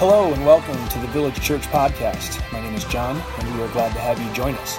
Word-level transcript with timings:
Hello 0.00 0.32
and 0.32 0.46
welcome 0.46 0.88
to 0.88 0.98
the 0.98 1.08
Village 1.08 1.38
Church 1.42 1.60
Podcast. 1.64 2.40
My 2.54 2.58
name 2.58 2.74
is 2.74 2.86
Jon, 2.86 3.22
and 3.38 3.54
we 3.54 3.62
are 3.62 3.68
glad 3.68 3.92
to 3.92 3.98
have 3.98 4.18
you 4.18 4.32
join 4.32 4.54
us. 4.54 4.78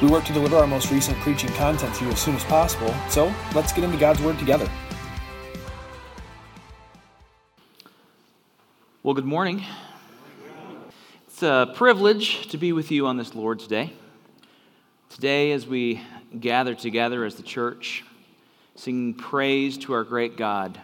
We 0.00 0.08
work 0.08 0.24
to 0.24 0.32
deliver 0.32 0.56
our 0.56 0.66
most 0.66 0.90
recent 0.90 1.18
preaching 1.18 1.50
content 1.50 1.94
to 1.96 2.06
you 2.06 2.10
as 2.10 2.18
soon 2.18 2.34
as 2.34 2.44
possible, 2.44 2.94
so 3.10 3.30
let's 3.54 3.74
get 3.74 3.84
into 3.84 3.98
God's 3.98 4.22
Word 4.22 4.38
together. 4.38 4.66
Well, 9.02 9.12
good 9.12 9.26
morning. 9.26 9.62
It's 11.26 11.42
a 11.42 11.70
privilege 11.74 12.48
to 12.48 12.56
be 12.56 12.72
with 12.72 12.90
you 12.90 13.06
on 13.06 13.18
this 13.18 13.34
Lord's 13.34 13.66
Day. 13.66 13.92
Today, 15.10 15.52
as 15.52 15.66
we 15.66 16.00
gather 16.40 16.74
together 16.74 17.26
as 17.26 17.34
the 17.34 17.42
church, 17.42 18.02
singing 18.76 19.12
praise 19.12 19.76
to 19.76 19.92
our 19.92 20.04
great 20.04 20.38
God, 20.38 20.80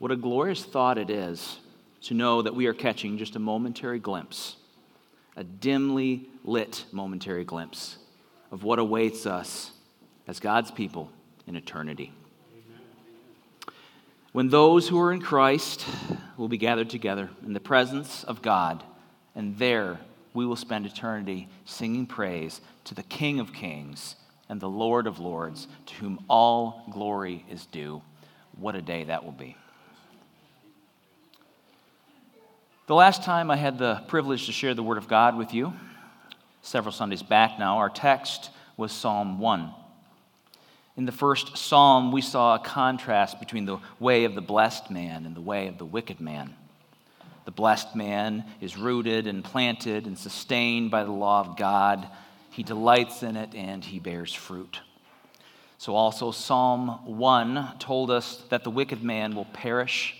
what 0.00 0.10
a 0.10 0.16
glorious 0.16 0.64
thought 0.64 0.98
it 0.98 1.10
is 1.10 1.60
to 2.06 2.14
know 2.14 2.40
that 2.40 2.54
we 2.54 2.66
are 2.66 2.72
catching 2.72 3.18
just 3.18 3.34
a 3.34 3.40
momentary 3.40 3.98
glimpse, 3.98 4.54
a 5.36 5.42
dimly 5.42 6.28
lit 6.44 6.84
momentary 6.92 7.44
glimpse 7.44 7.98
of 8.52 8.62
what 8.62 8.78
awaits 8.78 9.26
us 9.26 9.72
as 10.28 10.38
God's 10.38 10.70
people 10.70 11.10
in 11.48 11.56
eternity. 11.56 12.12
When 14.30 14.50
those 14.50 14.86
who 14.88 15.00
are 15.00 15.12
in 15.12 15.20
Christ 15.20 15.84
will 16.36 16.46
be 16.46 16.58
gathered 16.58 16.90
together 16.90 17.28
in 17.44 17.54
the 17.54 17.60
presence 17.60 18.22
of 18.22 18.40
God, 18.40 18.84
and 19.34 19.58
there 19.58 19.98
we 20.32 20.46
will 20.46 20.54
spend 20.54 20.86
eternity 20.86 21.48
singing 21.64 22.06
praise 22.06 22.60
to 22.84 22.94
the 22.94 23.02
King 23.02 23.40
of 23.40 23.52
Kings 23.52 24.14
and 24.48 24.60
the 24.60 24.68
Lord 24.68 25.08
of 25.08 25.18
Lords, 25.18 25.66
to 25.86 25.94
whom 25.96 26.24
all 26.28 26.84
glory 26.92 27.44
is 27.50 27.66
due. 27.66 28.00
What 28.56 28.76
a 28.76 28.82
day 28.82 29.02
that 29.04 29.24
will 29.24 29.32
be. 29.32 29.56
The 32.86 32.94
last 32.94 33.24
time 33.24 33.50
I 33.50 33.56
had 33.56 33.78
the 33.78 34.00
privilege 34.06 34.46
to 34.46 34.52
share 34.52 34.72
the 34.72 34.80
Word 34.80 34.96
of 34.96 35.08
God 35.08 35.36
with 35.36 35.52
you, 35.52 35.72
several 36.62 36.92
Sundays 36.92 37.20
back 37.20 37.58
now, 37.58 37.78
our 37.78 37.90
text 37.90 38.50
was 38.76 38.92
Psalm 38.92 39.40
1. 39.40 39.74
In 40.96 41.04
the 41.04 41.10
first 41.10 41.58
psalm, 41.58 42.12
we 42.12 42.20
saw 42.20 42.54
a 42.54 42.60
contrast 42.60 43.40
between 43.40 43.64
the 43.64 43.78
way 43.98 44.22
of 44.22 44.36
the 44.36 44.40
blessed 44.40 44.88
man 44.88 45.26
and 45.26 45.34
the 45.34 45.40
way 45.40 45.66
of 45.66 45.78
the 45.78 45.84
wicked 45.84 46.20
man. 46.20 46.54
The 47.44 47.50
blessed 47.50 47.96
man 47.96 48.44
is 48.60 48.76
rooted 48.76 49.26
and 49.26 49.42
planted 49.42 50.06
and 50.06 50.16
sustained 50.16 50.92
by 50.92 51.02
the 51.02 51.10
law 51.10 51.40
of 51.40 51.56
God. 51.56 52.06
He 52.50 52.62
delights 52.62 53.24
in 53.24 53.34
it 53.34 53.52
and 53.52 53.84
he 53.84 53.98
bears 53.98 54.32
fruit. 54.32 54.78
So, 55.78 55.96
also, 55.96 56.30
Psalm 56.30 57.04
1 57.04 57.78
told 57.80 58.12
us 58.12 58.44
that 58.50 58.62
the 58.62 58.70
wicked 58.70 59.02
man 59.02 59.34
will 59.34 59.46
perish 59.46 60.14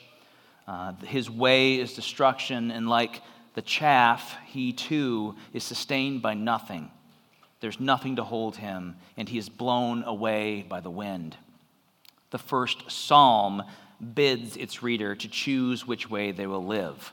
uh, 0.67 0.93
his 1.05 1.31
way 1.31 1.77
is 1.77 1.95
destruction, 1.95 2.71
and 2.71 2.89
like 2.89 3.23
the 3.55 3.63
chaff, 3.63 4.37
he 4.47 4.73
too 4.73 5.37
is 5.53 5.65
sustained 5.65 6.23
by 6.23 6.35
nothing. 6.35 6.91
There's 7.61 7.81
nothing 7.81 8.17
to 8.17 8.25
hold 8.25 8.57
him, 8.57 8.97
and 9.17 9.29
he 9.29 9.39
is 9.39 9.49
blown 9.49 10.03
away 10.05 10.65
by 10.69 10.81
the 10.81 10.91
wind. 10.91 11.37
The 12.31 12.39
first 12.39 12.91
psalm 12.91 13.63
bids 14.15 14.57
its 14.57 14.83
reader 14.83 15.15
to 15.15 15.29
choose 15.29 15.87
which 15.87 16.11
way 16.11 16.33
they 16.33 16.47
will 16.47 16.65
live, 16.65 17.13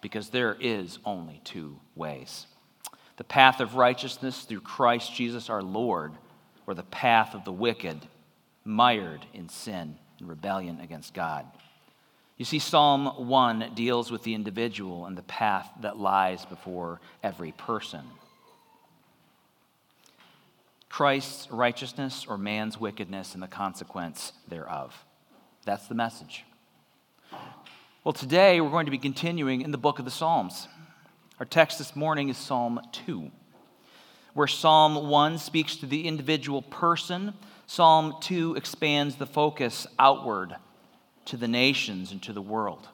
because 0.00 0.28
there 0.28 0.56
is 0.60 0.98
only 1.04 1.40
two 1.44 1.78
ways 1.94 2.46
the 3.16 3.24
path 3.24 3.60
of 3.60 3.76
righteousness 3.76 4.42
through 4.42 4.60
Christ 4.60 5.14
Jesus 5.14 5.48
our 5.48 5.62
Lord, 5.62 6.12
or 6.66 6.74
the 6.74 6.82
path 6.82 7.34
of 7.34 7.44
the 7.44 7.52
wicked, 7.52 8.06
mired 8.64 9.24
in 9.32 9.48
sin 9.48 9.96
and 10.18 10.28
rebellion 10.28 10.80
against 10.80 11.14
God. 11.14 11.46
You 12.36 12.44
see, 12.44 12.58
Psalm 12.58 13.28
1 13.28 13.72
deals 13.74 14.10
with 14.10 14.22
the 14.22 14.34
individual 14.34 15.06
and 15.06 15.16
the 15.16 15.22
path 15.22 15.70
that 15.80 15.98
lies 15.98 16.44
before 16.44 17.00
every 17.22 17.52
person. 17.52 18.02
Christ's 20.90 21.50
righteousness 21.50 22.26
or 22.28 22.36
man's 22.36 22.78
wickedness 22.78 23.32
and 23.32 23.42
the 23.42 23.48
consequence 23.48 24.32
thereof. 24.48 24.94
That's 25.64 25.88
the 25.88 25.94
message. 25.94 26.44
Well, 28.04 28.12
today 28.12 28.60
we're 28.60 28.70
going 28.70 28.86
to 28.86 28.90
be 28.90 28.98
continuing 28.98 29.62
in 29.62 29.72
the 29.72 29.78
book 29.78 29.98
of 29.98 30.04
the 30.04 30.10
Psalms. 30.10 30.68
Our 31.40 31.46
text 31.46 31.78
this 31.78 31.96
morning 31.96 32.28
is 32.28 32.36
Psalm 32.36 32.80
2, 32.92 33.30
where 34.34 34.46
Psalm 34.46 35.08
1 35.08 35.38
speaks 35.38 35.76
to 35.76 35.86
the 35.86 36.06
individual 36.06 36.62
person. 36.62 37.32
Psalm 37.66 38.14
2 38.20 38.56
expands 38.56 39.16
the 39.16 39.26
focus 39.26 39.86
outward 39.98 40.56
to 41.26 41.36
the 41.36 41.48
nations 41.48 42.12
and 42.12 42.22
to 42.22 42.32
the 42.32 42.42
world. 42.42 42.88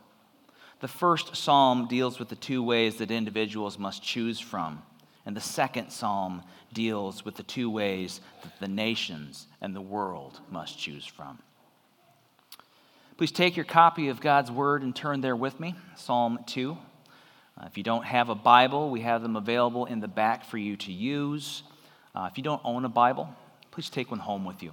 The 0.81 0.89
first 0.89 1.37
psalm 1.37 1.87
deals 1.87 2.19
with 2.19 2.29
the 2.29 2.37
two 2.37 2.63
ways 2.63 2.97
that 2.97 3.11
individuals 3.11 3.79
must 3.79 4.03
choose 4.03 4.41
from, 4.41 4.83
and 5.25 5.37
the 5.37 5.41
second 5.41 5.91
psalm 5.91 6.43
deals 6.73 7.25
with 7.25 7.37
the 7.37 7.45
two 7.45 7.71
ways 7.71 8.21
that 8.43 8.59
the 8.59 8.69
nations 8.69 9.47
and 9.61 9.77
the 9.77 9.81
world 9.81 10.41
must 10.51 10.79
choose 10.79 11.07
from. 11.07 11.39
Please 13.17 13.31
take 13.31 13.55
your 13.55 13.65
copy 13.65 14.09
of 14.09 14.21
God's 14.21 14.51
Word 14.51 14.83
and 14.83 14.97
turn 14.97 15.21
there 15.21 15.37
with 15.37 15.61
me, 15.61 15.77
Psalm 15.95 16.41
2. 16.47 16.77
Uh, 17.57 17.65
if 17.67 17.77
you 17.77 17.85
don't 17.85 18.05
have 18.05 18.31
a 18.31 18.35
Bible, 18.35 18.91
we 18.91 19.03
have 19.03 19.23
them 19.23 19.37
available 19.37 19.85
in 19.85 20.01
the 20.01 20.09
back 20.09 20.45
for 20.45 20.59
you 20.59 20.77
to 20.79 20.91
use. 20.93 21.63
Uh, 22.15 22.29
if 22.31 22.37
you 22.37 22.43
don't 22.43 22.63
own 22.65 22.85
a 22.85 22.89
Bible, 22.89 23.29
please 23.71 23.91
take 23.91 24.11
one 24.11 24.19
home 24.19 24.45
with 24.45 24.63
you. 24.63 24.73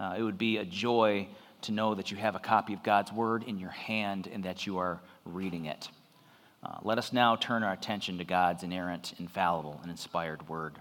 Uh, 0.00 0.14
it 0.16 0.22
would 0.22 0.38
be 0.38 0.56
a 0.56 0.64
joy 0.64 1.28
to 1.62 1.72
know 1.72 1.94
that 1.94 2.10
you 2.10 2.16
have 2.16 2.34
a 2.34 2.40
copy 2.40 2.74
of 2.74 2.82
God's 2.82 3.12
Word 3.12 3.42
in 3.42 3.58
your 3.58 3.70
hand 3.70 4.28
and 4.32 4.44
that 4.44 4.66
you 4.66 4.78
are 4.78 5.00
reading 5.24 5.66
it. 5.66 5.88
Uh, 6.62 6.78
let 6.82 6.98
us 6.98 7.12
now 7.12 7.36
turn 7.36 7.62
our 7.62 7.72
attention 7.72 8.18
to 8.18 8.24
God's 8.24 8.62
inerrant, 8.62 9.14
infallible, 9.18 9.78
and 9.82 9.90
inspired 9.90 10.48
Word. 10.48 10.74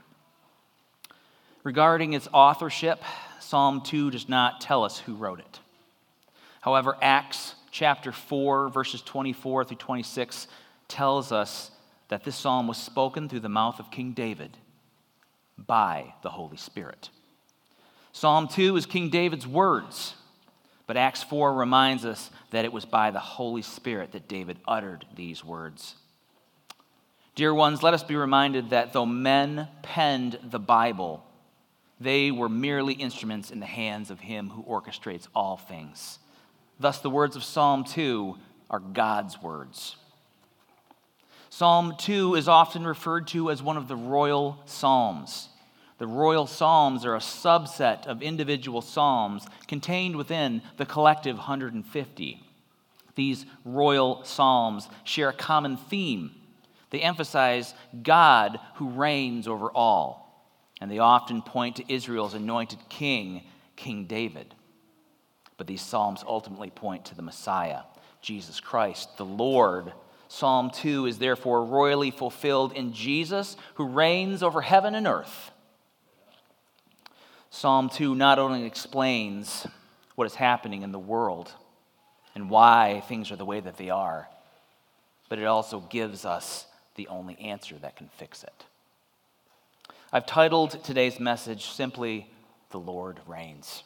Regarding 1.63 2.13
its 2.13 2.27
authorship, 2.33 3.01
Psalm 3.39 3.81
2 3.81 4.11
does 4.11 4.29
not 4.29 4.61
tell 4.61 4.83
us 4.83 4.99
who 4.99 5.15
wrote 5.15 5.39
it. 5.39 5.59
However, 6.61 6.97
Acts 7.01 7.55
chapter 7.71 8.11
4, 8.11 8.69
verses 8.69 9.01
24 9.01 9.65
through 9.65 9.77
26 9.77 10.47
tells 10.87 11.31
us 11.31 11.71
that 12.09 12.23
this 12.23 12.35
psalm 12.35 12.67
was 12.67 12.77
spoken 12.77 13.27
through 13.27 13.41
the 13.41 13.49
mouth 13.49 13.79
of 13.79 13.91
King 13.91 14.13
David 14.13 14.57
by 15.57 16.13
the 16.23 16.29
Holy 16.29 16.57
Spirit. 16.57 17.09
Psalm 18.11 18.47
2 18.47 18.77
is 18.77 18.85
King 18.85 19.09
David's 19.09 19.45
words 19.45 20.15
but 20.87 20.97
Acts 20.97 21.21
4 21.21 21.53
reminds 21.53 22.05
us 22.05 22.31
that 22.51 22.65
it 22.65 22.71
was 22.71 22.85
by 22.85 23.11
the 23.11 23.19
Holy 23.19 23.61
Spirit 23.61 24.13
that 24.13 24.27
David 24.27 24.57
uttered 24.67 25.05
these 25.15 25.43
words. 25.43 25.95
Dear 27.35 27.53
ones, 27.53 27.83
let 27.83 27.93
us 27.93 28.03
be 28.03 28.15
reminded 28.15 28.71
that 28.71 28.93
though 28.93 29.05
men 29.05 29.67
penned 29.83 30.39
the 30.43 30.59
Bible, 30.59 31.23
they 31.99 32.31
were 32.31 32.49
merely 32.49 32.93
instruments 32.93 33.51
in 33.51 33.59
the 33.59 33.65
hands 33.65 34.09
of 34.09 34.21
him 34.21 34.49
who 34.49 34.63
orchestrates 34.63 35.27
all 35.35 35.57
things. 35.57 36.19
Thus, 36.79 36.99
the 36.99 37.09
words 37.09 37.35
of 37.35 37.43
Psalm 37.43 37.83
2 37.83 38.37
are 38.69 38.79
God's 38.79 39.41
words. 39.41 39.97
Psalm 41.49 41.95
2 41.97 42.35
is 42.35 42.47
often 42.47 42.85
referred 42.85 43.27
to 43.27 43.51
as 43.51 43.61
one 43.61 43.77
of 43.77 43.87
the 43.87 43.95
royal 43.95 44.61
psalms. 44.65 45.49
The 45.97 46.07
royal 46.07 46.45
psalms 46.45 47.05
are 47.05 47.15
a 47.15 47.19
subset 47.19 48.05
of 48.05 48.21
individual 48.21 48.81
psalms 48.81 49.47
contained 49.67 50.15
within 50.15 50.61
the 50.77 50.85
collective 50.85 51.37
150. 51.37 52.43
These 53.15 53.45
royal 53.65 54.23
psalms 54.23 54.87
share 55.03 55.29
a 55.29 55.33
common 55.33 55.75
theme. 55.75 56.31
They 56.91 57.01
emphasize 57.01 57.73
God 58.03 58.59
who 58.75 58.89
reigns 58.89 59.47
over 59.47 59.71
all, 59.71 60.47
and 60.79 60.89
they 60.89 60.99
often 60.99 61.41
point 61.41 61.77
to 61.77 61.93
Israel's 61.93 62.35
anointed 62.35 62.79
king, 62.89 63.43
King 63.75 64.05
David. 64.05 64.53
But 65.57 65.65
these 65.65 65.81
psalms 65.81 66.23
ultimately 66.27 66.69
point 66.69 67.05
to 67.05 67.15
the 67.15 67.23
Messiah, 67.23 67.81
Jesus 68.21 68.59
Christ, 68.59 69.17
the 69.17 69.25
Lord. 69.25 69.93
Psalm 70.27 70.69
2 70.69 71.07
is 71.07 71.17
therefore 71.17 71.65
royally 71.65 72.11
fulfilled 72.11 72.73
in 72.73 72.93
Jesus, 72.93 73.57
who 73.75 73.87
reigns 73.87 74.43
over 74.43 74.61
heaven 74.61 74.93
and 74.93 75.07
earth. 75.07 75.51
Psalm 77.49 77.89
2 77.89 78.15
not 78.15 78.39
only 78.39 78.65
explains 78.65 79.65
what 80.15 80.27
is 80.27 80.35
happening 80.35 80.81
in 80.81 80.91
the 80.91 80.99
world 80.99 81.51
and 82.35 82.49
why 82.49 83.03
things 83.07 83.31
are 83.31 83.35
the 83.35 83.45
way 83.45 83.59
that 83.59 83.77
they 83.77 83.89
are, 83.89 84.27
but 85.29 85.39
it 85.39 85.45
also 85.45 85.79
gives 85.79 86.25
us 86.25 86.65
the 86.95 87.07
only 87.07 87.37
answer 87.39 87.75
that 87.75 87.95
can 87.95 88.09
fix 88.17 88.43
it. 88.43 88.65
I've 90.11 90.25
titled 90.25 90.83
today's 90.83 91.19
message 91.19 91.65
simply, 91.65 92.29
The 92.71 92.79
Lord 92.79 93.19
Reigns. 93.27 93.83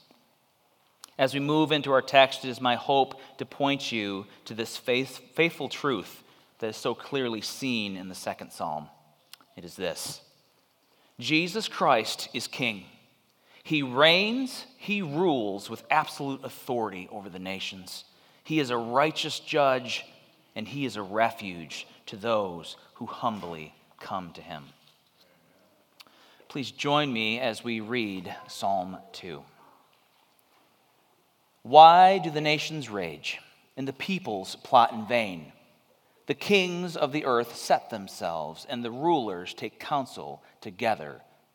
As 1.17 1.33
we 1.33 1.39
move 1.39 1.71
into 1.71 1.91
our 1.91 2.01
text, 2.01 2.45
it 2.45 2.49
is 2.49 2.61
my 2.61 2.75
hope 2.75 3.19
to 3.37 3.45
point 3.45 3.91
you 3.91 4.25
to 4.45 4.53
this 4.53 4.77
faith, 4.77 5.21
faithful 5.35 5.69
truth 5.69 6.23
that 6.59 6.67
is 6.67 6.77
so 6.77 6.95
clearly 6.95 7.41
seen 7.41 7.97
in 7.97 8.07
the 8.07 8.15
second 8.15 8.51
psalm. 8.51 8.87
It 9.55 9.65
is 9.65 9.75
this 9.75 10.21
Jesus 11.19 11.67
Christ 11.67 12.29
is 12.33 12.47
King. 12.47 12.85
He 13.63 13.83
reigns, 13.83 14.65
he 14.77 15.01
rules 15.01 15.69
with 15.69 15.83
absolute 15.89 16.43
authority 16.43 17.07
over 17.11 17.29
the 17.29 17.39
nations. 17.39 18.05
He 18.43 18.59
is 18.59 18.69
a 18.69 18.77
righteous 18.77 19.39
judge, 19.39 20.05
and 20.55 20.67
he 20.67 20.85
is 20.85 20.95
a 20.95 21.01
refuge 21.01 21.87
to 22.07 22.17
those 22.17 22.75
who 22.95 23.05
humbly 23.05 23.73
come 23.99 24.31
to 24.33 24.41
him. 24.41 24.63
Please 26.47 26.71
join 26.71 27.13
me 27.13 27.39
as 27.39 27.63
we 27.63 27.79
read 27.79 28.35
Psalm 28.47 28.97
2. 29.13 29.41
Why 31.63 32.17
do 32.17 32.31
the 32.31 32.41
nations 32.41 32.89
rage 32.89 33.39
and 33.77 33.87
the 33.87 33.93
peoples 33.93 34.55
plot 34.57 34.91
in 34.91 35.05
vain? 35.05 35.53
The 36.25 36.33
kings 36.33 36.97
of 36.97 37.11
the 37.11 37.25
earth 37.25 37.55
set 37.55 37.89
themselves, 37.89 38.65
and 38.69 38.83
the 38.83 38.91
rulers 38.91 39.53
take 39.53 39.79
counsel 39.79 40.41
together 40.59 41.21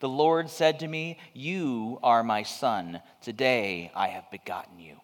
The 0.00 0.08
Lord 0.08 0.48
said 0.48 0.80
to 0.80 0.88
me, 0.88 1.18
You 1.34 1.98
are 2.02 2.24
my 2.24 2.42
son. 2.42 3.00
Today 3.22 3.92
I 3.94 4.08
have 4.08 4.30
begotten 4.30 4.80
you. 4.80 4.96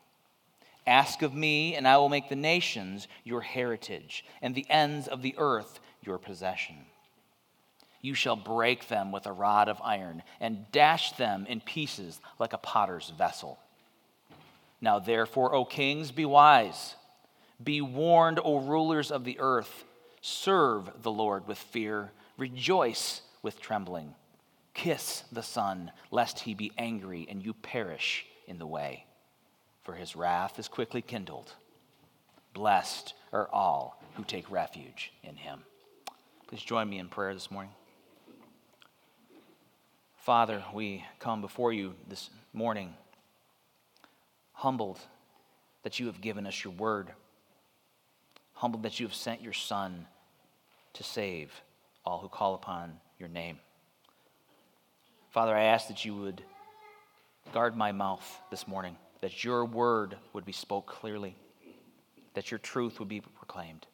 Ask 0.86 1.22
of 1.22 1.34
me, 1.34 1.74
and 1.74 1.86
I 1.86 1.98
will 1.98 2.08
make 2.08 2.28
the 2.28 2.36
nations 2.36 3.06
your 3.22 3.42
heritage, 3.42 4.24
and 4.40 4.54
the 4.54 4.66
ends 4.70 5.06
of 5.06 5.20
the 5.20 5.34
earth 5.36 5.80
your 6.02 6.18
possession. 6.18 6.76
You 8.00 8.14
shall 8.14 8.36
break 8.36 8.88
them 8.88 9.12
with 9.12 9.26
a 9.26 9.32
rod 9.32 9.68
of 9.68 9.82
iron, 9.82 10.22
and 10.40 10.70
dash 10.72 11.12
them 11.12 11.44
in 11.48 11.60
pieces 11.60 12.20
like 12.38 12.52
a 12.52 12.58
potter's 12.58 13.10
vessel. 13.10 13.58
Now, 14.80 14.98
therefore, 14.98 15.54
O 15.54 15.64
kings, 15.64 16.10
be 16.10 16.24
wise. 16.24 16.94
Be 17.62 17.80
warned, 17.80 18.38
O 18.42 18.60
rulers 18.60 19.10
of 19.10 19.24
the 19.24 19.40
earth. 19.40 19.84
Serve 20.20 21.02
the 21.02 21.10
Lord 21.10 21.46
with 21.46 21.58
fear, 21.58 22.12
rejoice 22.38 23.22
with 23.42 23.60
trembling. 23.60 24.14
Kiss 24.76 25.24
the 25.32 25.42
Son, 25.42 25.90
lest 26.12 26.40
he 26.40 26.54
be 26.54 26.70
angry 26.78 27.26
and 27.28 27.44
you 27.44 27.54
perish 27.54 28.26
in 28.46 28.58
the 28.58 28.66
way 28.66 29.06
for 29.86 29.94
his 29.94 30.16
wrath 30.16 30.58
is 30.58 30.66
quickly 30.66 31.00
kindled. 31.00 31.54
Blessed 32.52 33.14
are 33.32 33.48
all 33.52 34.02
who 34.16 34.24
take 34.24 34.50
refuge 34.50 35.12
in 35.22 35.36
him. 35.36 35.60
Please 36.48 36.60
join 36.60 36.90
me 36.90 36.98
in 36.98 37.08
prayer 37.08 37.32
this 37.32 37.52
morning. 37.52 37.72
Father, 40.16 40.64
we 40.74 41.04
come 41.20 41.40
before 41.40 41.72
you 41.72 41.94
this 42.08 42.30
morning 42.52 42.94
humbled 44.52 44.98
that 45.84 46.00
you 46.00 46.06
have 46.06 46.20
given 46.20 46.48
us 46.48 46.64
your 46.64 46.72
word, 46.72 47.12
humbled 48.54 48.82
that 48.82 48.98
you 48.98 49.06
have 49.06 49.14
sent 49.14 49.40
your 49.40 49.52
Son 49.52 50.04
to 50.94 51.04
save 51.04 51.62
all 52.04 52.18
who 52.18 52.28
call 52.28 52.56
upon 52.56 52.94
your 53.20 53.28
name. 53.28 53.60
Father, 55.36 55.54
I 55.54 55.64
ask 55.64 55.88
that 55.88 56.02
you 56.02 56.16
would 56.16 56.42
guard 57.52 57.76
my 57.76 57.92
mouth 57.92 58.40
this 58.50 58.66
morning 58.66 58.96
that 59.20 59.44
your 59.44 59.66
word 59.66 60.16
would 60.32 60.46
be 60.46 60.52
spoke 60.52 60.86
clearly, 60.86 61.36
that 62.32 62.50
your 62.50 62.56
truth 62.56 62.98
would 62.98 63.08
be 63.10 63.20
proclaimed, 63.20 63.86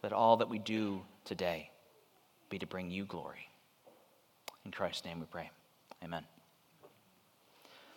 that 0.00 0.12
all 0.12 0.36
that 0.36 0.48
we 0.48 0.60
do 0.60 1.02
today 1.24 1.72
be 2.50 2.58
to 2.60 2.68
bring 2.68 2.88
you 2.88 3.04
glory. 3.04 3.48
In 4.64 4.70
Christ's 4.70 5.04
name 5.04 5.18
we 5.18 5.26
pray. 5.26 5.50
Amen. 6.04 6.22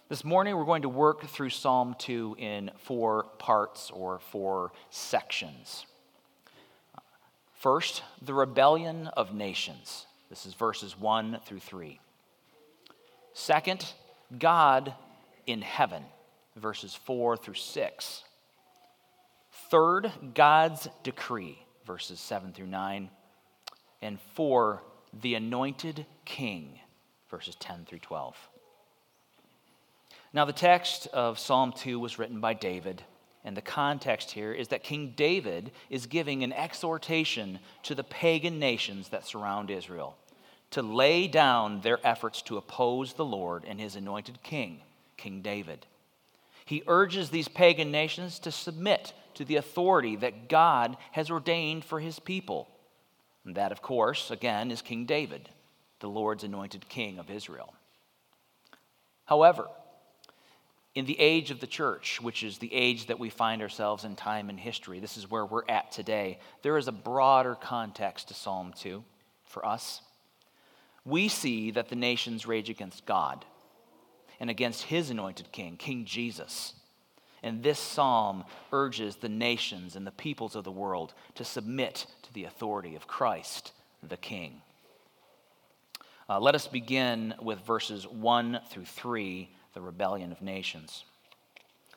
This 0.10 0.24
morning 0.24 0.58
we're 0.58 0.66
going 0.66 0.82
to 0.82 0.90
work 0.90 1.28
through 1.28 1.52
Psalm 1.52 1.96
2 2.00 2.38
in 2.40 2.72
four 2.80 3.26
parts 3.38 3.92
or 3.92 4.18
four 4.18 4.72
sections. 4.90 5.86
First, 7.54 8.02
the 8.20 8.34
rebellion 8.34 9.10
of 9.10 9.32
nations. 9.32 10.08
This 10.32 10.48
is 10.48 10.56
verses 10.56 10.98
1 10.98 11.42
through 11.46 11.60
3. 11.60 12.00
Second, 13.34 13.94
God 14.38 14.94
in 15.48 15.62
heaven, 15.62 16.04
verses 16.56 16.96
4 16.96 17.38
through 17.38 17.56
6. 17.56 18.24
Third, 19.70 20.12
God's 20.34 20.88
decree, 21.04 21.58
verses 21.86 22.20
7 22.20 22.54
through 22.54 22.68
9. 22.68 23.10
And 24.02 24.20
four, 24.34 24.84
the 25.22 25.36
anointed 25.36 26.06
king, 26.26 26.80
verses 27.30 27.56
10 27.56 27.86
through 27.86 28.00
12. 28.00 28.36
Now, 30.34 30.46
the 30.46 30.54
text 30.54 31.08
of 31.08 31.40
Psalm 31.40 31.74
2 31.74 32.00
was 32.00 32.18
written 32.18 32.40
by 32.40 32.54
David, 32.54 33.04
and 33.44 33.56
the 33.56 33.62
context 33.62 34.32
here 34.32 34.54
is 34.54 34.70
that 34.70 34.84
King 34.84 35.14
David 35.16 35.72
is 35.90 36.06
giving 36.06 36.44
an 36.44 36.54
exhortation 36.54 37.60
to 37.84 37.96
the 37.96 38.04
pagan 38.04 38.58
nations 38.60 39.10
that 39.10 39.26
surround 39.26 39.70
Israel 39.70 40.18
to 40.72 40.82
lay 40.82 41.28
down 41.28 41.82
their 41.82 42.06
efforts 42.06 42.42
to 42.44 42.58
oppose 42.58 43.14
the 43.14 43.26
Lord 43.26 43.66
and 43.68 43.80
his 43.80 43.96
anointed 43.96 44.42
king. 44.44 44.82
King 45.18 45.42
David. 45.42 45.86
He 46.66 46.84
urges 46.88 47.30
these 47.30 47.48
pagan 47.48 47.92
nations 47.92 48.40
to 48.40 48.52
submit 48.52 49.14
to 49.36 49.46
the 49.46 49.58
authority 49.58 50.16
that 50.16 50.50
God 50.50 50.98
has 51.12 51.30
ordained 51.30 51.86
for 51.86 52.00
his 52.00 52.20
people. 52.20 52.68
And 53.46 53.56
that, 53.56 53.72
of 53.72 53.82
course, 53.82 54.32
again, 54.32 54.72
is 54.72 54.82
King 54.82 55.06
David, 55.06 55.50
the 56.00 56.10
Lord's 56.10 56.44
anointed 56.44 56.88
king 56.90 57.20
of 57.20 57.30
Israel. 57.30 57.74
However, 59.26 59.68
in 60.94 61.06
the 61.06 61.20
age 61.20 61.52
of 61.52 61.60
the 61.60 61.68
church, 61.68 62.22
which 62.22 62.44
is 62.44 62.58
the 62.58 62.74
age 62.74 63.08
that 63.08 63.20
we 63.20 63.30
find 63.30 63.62
ourselves 63.62 64.04
in 64.04 64.16
time 64.16 64.50
and 64.50 64.60
history, 64.60 65.00
this 65.00 65.18
is 65.18 65.30
where 65.30 65.46
we're 65.46 65.68
at 65.70 65.92
today, 65.92 66.40
there 66.64 66.78
is 66.78 66.88
a 66.88 66.92
broader 66.92 67.56
context 67.56 68.28
to 68.28 68.34
Psalm 68.34 68.74
2 68.78 69.04
for 69.46 69.66
us. 69.66 70.02
We 71.06 71.28
see 71.28 71.72
that 71.72 71.90
the 71.90 71.96
nations 71.96 72.46
rage 72.46 72.70
against 72.70 73.06
God 73.06 73.46
and 74.40 74.50
against 74.50 74.84
his 74.84 75.10
anointed 75.10 75.52
king, 75.52 75.78
King 75.78 76.06
Jesus. 76.06 76.74
And 77.44 77.64
this 77.64 77.80
psalm 77.80 78.44
urges 78.72 79.16
the 79.16 79.30
nations 79.30 79.96
and 79.96 80.06
the 80.06 80.12
peoples 80.12 80.56
of 80.56 80.64
the 80.64 80.72
world 80.72 81.14
to 81.36 81.44
submit 81.44 82.06
to 82.24 82.34
the 82.34 82.46
authority 82.46 82.96
of 82.96 83.08
Christ, 83.08 83.72
the 84.08 84.18
King. 84.18 84.62
Uh, 86.30 86.40
let 86.40 86.56
us 86.56 86.68
begin 86.68 87.34
with 87.42 87.60
verses 87.66 88.08
1 88.08 88.62
through 88.70 88.86
3, 88.86 89.50
the 89.74 89.82
rebellion 89.82 90.32
of 90.32 90.42
nations. 90.42 91.04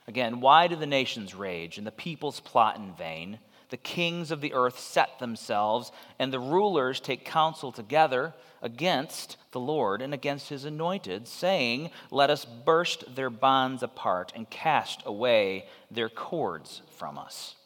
Again, 0.06 0.40
why 0.40 0.66
do 0.66 0.76
the 0.76 0.86
nations 0.86 1.34
rage 1.34 1.78
and 1.78 1.86
the 1.86 1.92
peoples 1.92 2.40
plot 2.40 2.76
in 2.76 2.92
vain? 2.94 3.38
The 3.74 3.78
kings 3.78 4.30
of 4.30 4.40
the 4.40 4.54
earth 4.54 4.78
set 4.78 5.18
themselves, 5.18 5.90
and 6.20 6.32
the 6.32 6.38
rulers 6.38 7.00
take 7.00 7.24
counsel 7.24 7.72
together 7.72 8.32
against 8.62 9.36
the 9.50 9.58
Lord 9.58 10.00
and 10.00 10.14
against 10.14 10.48
his 10.48 10.64
anointed, 10.64 11.26
saying, 11.26 11.90
Let 12.12 12.30
us 12.30 12.44
burst 12.44 13.16
their 13.16 13.30
bonds 13.30 13.82
apart 13.82 14.32
and 14.36 14.48
cast 14.48 15.02
away 15.04 15.66
their 15.90 16.08
cords 16.08 16.82
from 16.96 17.18
us. 17.18 17.56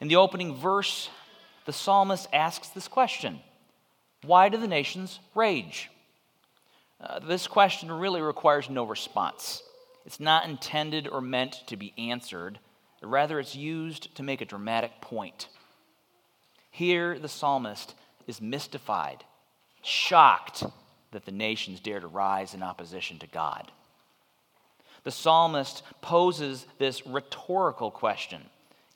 In 0.00 0.08
the 0.08 0.16
opening 0.16 0.56
verse, 0.56 1.10
the 1.66 1.74
psalmist 1.74 2.26
asks 2.32 2.70
this 2.70 2.88
question 2.88 3.40
Why 4.22 4.48
do 4.48 4.56
the 4.56 4.66
nations 4.66 5.20
rage? 5.34 5.90
Uh, 6.98 7.18
this 7.18 7.46
question 7.46 7.92
really 7.92 8.22
requires 8.22 8.70
no 8.70 8.84
response. 8.84 9.62
It's 10.06 10.20
not 10.20 10.48
intended 10.48 11.06
or 11.06 11.20
meant 11.20 11.64
to 11.66 11.76
be 11.76 11.92
answered, 11.98 12.58
rather, 13.08 13.40
it's 13.40 13.56
used 13.56 14.14
to 14.16 14.22
make 14.22 14.40
a 14.40 14.46
dramatic 14.46 15.00
point. 15.00 15.48
Here, 16.70 17.18
the 17.18 17.28
psalmist 17.28 17.94
is 18.26 18.40
mystified 18.40 19.24
shocked 19.82 20.64
that 21.12 21.24
the 21.24 21.32
nations 21.32 21.80
dare 21.80 22.00
to 22.00 22.06
rise 22.06 22.54
in 22.54 22.62
opposition 22.62 23.18
to 23.18 23.26
God. 23.26 23.70
The 25.02 25.10
psalmist 25.10 25.82
poses 26.02 26.66
this 26.78 27.06
rhetorical 27.06 27.90
question 27.90 28.42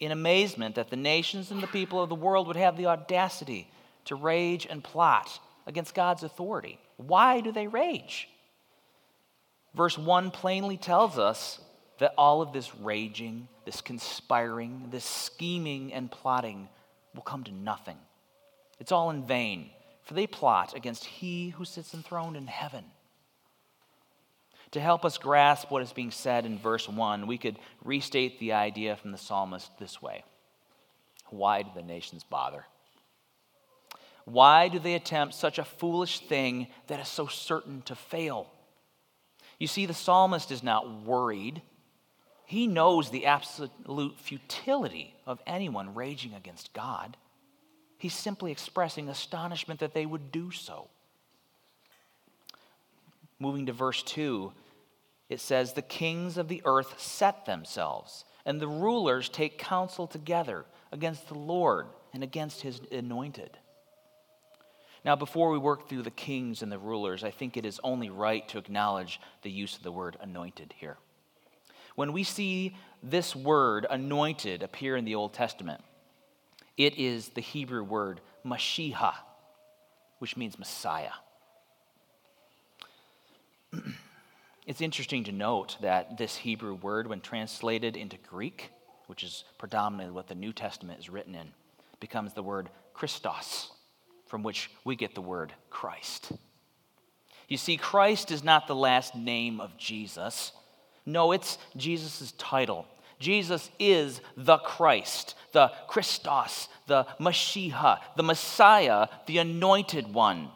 in 0.00 0.12
amazement 0.12 0.74
that 0.74 0.90
the 0.90 0.96
nations 0.96 1.50
and 1.50 1.62
the 1.62 1.66
people 1.66 2.02
of 2.02 2.08
the 2.08 2.14
world 2.14 2.46
would 2.46 2.56
have 2.56 2.76
the 2.76 2.86
audacity 2.86 3.68
to 4.04 4.14
rage 4.14 4.66
and 4.68 4.84
plot 4.84 5.38
against 5.66 5.94
God's 5.94 6.22
authority. 6.22 6.78
Why 6.98 7.40
do 7.40 7.52
they 7.52 7.66
rage? 7.66 8.28
Verse 9.74 9.96
1 9.96 10.30
plainly 10.30 10.76
tells 10.76 11.18
us 11.18 11.58
that 11.98 12.14
all 12.18 12.42
of 12.42 12.52
this 12.52 12.74
raging, 12.76 13.48
this 13.64 13.80
conspiring, 13.80 14.88
this 14.90 15.04
scheming 15.04 15.92
and 15.92 16.10
plotting 16.10 16.68
will 17.14 17.22
come 17.22 17.44
to 17.44 17.52
nothing. 17.52 17.98
It's 18.78 18.92
all 18.92 19.10
in 19.10 19.22
vain 19.22 19.70
for 20.04 20.14
they 20.14 20.26
plot 20.26 20.74
against 20.76 21.04
he 21.04 21.48
who 21.50 21.64
sits 21.64 21.94
enthroned 21.94 22.36
in 22.36 22.46
heaven. 22.46 22.84
To 24.72 24.80
help 24.80 25.04
us 25.04 25.18
grasp 25.18 25.70
what 25.70 25.82
is 25.82 25.92
being 25.92 26.10
said 26.10 26.44
in 26.44 26.58
verse 26.58 26.88
1, 26.88 27.26
we 27.26 27.38
could 27.38 27.58
restate 27.82 28.38
the 28.38 28.52
idea 28.52 28.96
from 28.96 29.12
the 29.12 29.18
psalmist 29.18 29.70
this 29.78 30.02
way 30.02 30.24
Why 31.30 31.62
do 31.62 31.70
the 31.74 31.82
nations 31.82 32.22
bother? 32.22 32.66
Why 34.26 34.68
do 34.68 34.78
they 34.78 34.94
attempt 34.94 35.34
such 35.34 35.58
a 35.58 35.64
foolish 35.64 36.20
thing 36.20 36.68
that 36.86 37.00
is 37.00 37.08
so 37.08 37.26
certain 37.26 37.82
to 37.82 37.94
fail? 37.94 38.46
You 39.58 39.66
see, 39.66 39.86
the 39.86 39.94
psalmist 39.94 40.50
is 40.50 40.62
not 40.62 41.02
worried. 41.02 41.62
He 42.46 42.66
knows 42.66 43.10
the 43.10 43.26
absolute 43.26 44.18
futility 44.18 45.14
of 45.26 45.40
anyone 45.46 45.94
raging 45.94 46.34
against 46.34 46.72
God. 46.72 47.16
He's 47.98 48.14
simply 48.14 48.52
expressing 48.52 49.08
astonishment 49.08 49.80
that 49.80 49.94
they 49.94 50.04
would 50.04 50.30
do 50.30 50.50
so. 50.50 50.88
Moving 53.38 53.66
to 53.66 53.72
verse 53.72 54.02
2, 54.02 54.52
it 55.28 55.40
says, 55.40 55.72
The 55.72 55.82
kings 55.82 56.36
of 56.36 56.48
the 56.48 56.62
earth 56.64 57.00
set 57.00 57.46
themselves, 57.46 58.24
and 58.44 58.60
the 58.60 58.68
rulers 58.68 59.28
take 59.28 59.58
counsel 59.58 60.06
together 60.06 60.66
against 60.92 61.28
the 61.28 61.38
Lord 61.38 61.86
and 62.12 62.22
against 62.22 62.60
his 62.60 62.80
anointed. 62.92 63.58
Now, 65.04 65.16
before 65.16 65.50
we 65.50 65.58
work 65.58 65.88
through 65.88 66.02
the 66.02 66.10
kings 66.10 66.62
and 66.62 66.70
the 66.70 66.78
rulers, 66.78 67.24
I 67.24 67.30
think 67.30 67.56
it 67.56 67.66
is 67.66 67.80
only 67.84 68.08
right 68.08 68.46
to 68.48 68.58
acknowledge 68.58 69.20
the 69.42 69.50
use 69.50 69.76
of 69.76 69.82
the 69.82 69.92
word 69.92 70.16
anointed 70.20 70.74
here. 70.78 70.96
When 71.94 72.12
we 72.12 72.24
see 72.24 72.76
this 73.02 73.36
word 73.36 73.86
anointed 73.88 74.62
appear 74.62 74.96
in 74.96 75.04
the 75.04 75.14
Old 75.14 75.32
Testament, 75.32 75.82
it 76.76 76.98
is 76.98 77.28
the 77.30 77.40
Hebrew 77.40 77.84
word 77.84 78.20
Mashiach, 78.44 79.14
which 80.18 80.36
means 80.36 80.58
Messiah. 80.58 81.12
it's 84.66 84.80
interesting 84.80 85.24
to 85.24 85.32
note 85.32 85.76
that 85.82 86.18
this 86.18 86.36
Hebrew 86.36 86.74
word, 86.74 87.06
when 87.06 87.20
translated 87.20 87.96
into 87.96 88.16
Greek, 88.28 88.70
which 89.06 89.22
is 89.22 89.44
predominantly 89.58 90.14
what 90.14 90.28
the 90.28 90.34
New 90.34 90.52
Testament 90.52 90.98
is 90.98 91.10
written 91.10 91.34
in, 91.34 91.52
becomes 92.00 92.32
the 92.32 92.42
word 92.42 92.70
Christos, 92.92 93.70
from 94.26 94.42
which 94.42 94.70
we 94.84 94.96
get 94.96 95.14
the 95.14 95.20
word 95.20 95.52
Christ. 95.70 96.32
You 97.48 97.56
see, 97.56 97.76
Christ 97.76 98.30
is 98.30 98.42
not 98.42 98.66
the 98.66 98.74
last 98.74 99.14
name 99.14 99.60
of 99.60 99.76
Jesus. 99.76 100.52
No, 101.06 101.32
it's 101.32 101.58
Jesus' 101.76 102.32
title. 102.32 102.86
Jesus 103.18 103.70
is 103.78 104.20
the 104.36 104.58
Christ, 104.58 105.34
the 105.52 105.70
Christos, 105.88 106.68
the 106.86 107.06
Mashiach, 107.20 108.00
the 108.16 108.22
Messiah, 108.22 109.08
the 109.26 109.38
anointed 109.38 110.12
one. 110.12 110.50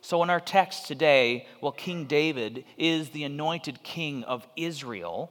So, 0.00 0.22
in 0.22 0.30
our 0.30 0.40
text 0.40 0.86
today, 0.86 1.46
well, 1.60 1.72
King 1.72 2.06
David 2.06 2.64
is 2.76 3.10
the 3.10 3.24
anointed 3.24 3.82
king 3.82 4.24
of 4.24 4.46
Israel 4.56 5.30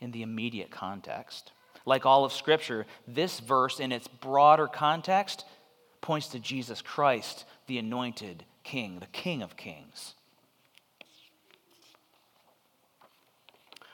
in 0.00 0.10
the 0.10 0.22
immediate 0.22 0.70
context. 0.70 1.52
Like 1.84 2.06
all 2.06 2.24
of 2.24 2.32
Scripture, 2.32 2.86
this 3.06 3.40
verse, 3.40 3.80
in 3.80 3.92
its 3.92 4.08
broader 4.08 4.66
context, 4.66 5.44
points 6.00 6.28
to 6.28 6.38
Jesus 6.38 6.82
Christ, 6.82 7.44
the 7.66 7.78
anointed 7.78 8.44
king, 8.64 8.98
the 9.00 9.06
King 9.06 9.42
of 9.42 9.56
kings. 9.56 10.14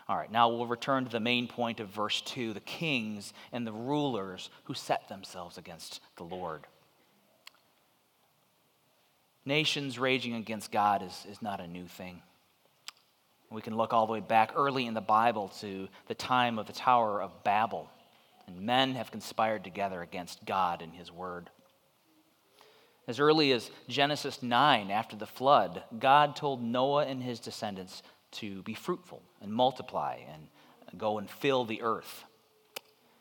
All 0.08 0.16
right, 0.16 0.30
now 0.30 0.48
we'll 0.48 0.66
return 0.66 1.04
to 1.04 1.10
the 1.10 1.18
main 1.18 1.48
point 1.48 1.80
of 1.80 1.88
verse 1.88 2.20
2 2.20 2.52
the 2.52 2.60
kings 2.60 3.32
and 3.52 3.66
the 3.66 3.72
rulers 3.72 4.50
who 4.64 4.74
set 4.74 5.08
themselves 5.08 5.58
against 5.58 6.00
the 6.16 6.24
Lord. 6.24 6.66
Nations 9.44 9.98
raging 9.98 10.34
against 10.34 10.70
God 10.70 11.02
is, 11.02 11.26
is 11.28 11.42
not 11.42 11.60
a 11.60 11.66
new 11.66 11.86
thing. 11.86 12.22
We 13.50 13.62
can 13.62 13.76
look 13.76 13.92
all 13.92 14.06
the 14.06 14.12
way 14.12 14.20
back 14.20 14.52
early 14.56 14.86
in 14.86 14.94
the 14.94 15.00
Bible 15.00 15.48
to 15.60 15.88
the 16.08 16.14
time 16.14 16.58
of 16.58 16.66
the 16.66 16.72
Tower 16.72 17.22
of 17.22 17.44
Babel, 17.44 17.88
and 18.46 18.60
men 18.60 18.94
have 18.94 19.12
conspired 19.12 19.62
together 19.62 20.02
against 20.02 20.44
God 20.44 20.82
and 20.82 20.92
His 20.92 21.12
Word. 21.12 21.50
As 23.08 23.20
early 23.20 23.52
as 23.52 23.70
Genesis 23.88 24.42
9, 24.42 24.90
after 24.90 25.14
the 25.14 25.26
flood, 25.26 25.84
God 25.96 26.34
told 26.34 26.60
Noah 26.60 27.06
and 27.06 27.22
his 27.22 27.38
descendants 27.38 28.02
to 28.32 28.62
be 28.62 28.74
fruitful 28.74 29.22
and 29.40 29.52
multiply 29.52 30.18
and 30.32 30.48
go 30.98 31.18
and 31.18 31.28
fill 31.28 31.64
the 31.64 31.82
earth. 31.82 32.24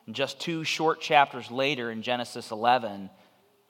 And 0.05 0.15
just 0.15 0.39
two 0.39 0.63
short 0.63 1.01
chapters 1.01 1.49
later 1.49 1.91
in 1.91 2.01
Genesis 2.01 2.51
11, 2.51 3.09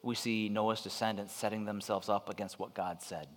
we 0.03 0.15
see 0.15 0.49
Noah's 0.49 0.81
descendants 0.81 1.33
setting 1.33 1.65
themselves 1.65 2.09
up 2.09 2.29
against 2.29 2.59
what 2.59 2.73
God 2.73 3.01
said 3.01 3.27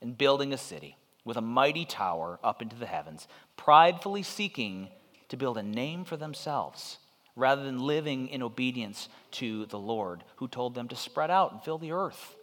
and 0.00 0.16
building 0.16 0.52
a 0.52 0.58
city 0.58 0.96
with 1.24 1.36
a 1.36 1.42
mighty 1.42 1.84
tower 1.84 2.40
up 2.42 2.62
into 2.62 2.76
the 2.76 2.86
heavens, 2.86 3.28
pridefully 3.56 4.22
seeking 4.22 4.88
to 5.28 5.36
build 5.36 5.58
a 5.58 5.62
name 5.62 6.04
for 6.04 6.16
themselves 6.16 6.98
rather 7.36 7.62
than 7.62 7.78
living 7.78 8.28
in 8.28 8.42
obedience 8.42 9.08
to 9.30 9.66
the 9.66 9.78
Lord, 9.78 10.24
who 10.36 10.48
told 10.48 10.74
them 10.74 10.88
to 10.88 10.96
spread 10.96 11.30
out 11.30 11.52
and 11.52 11.62
fill 11.62 11.78
the 11.78 11.92
earth. 11.92 12.36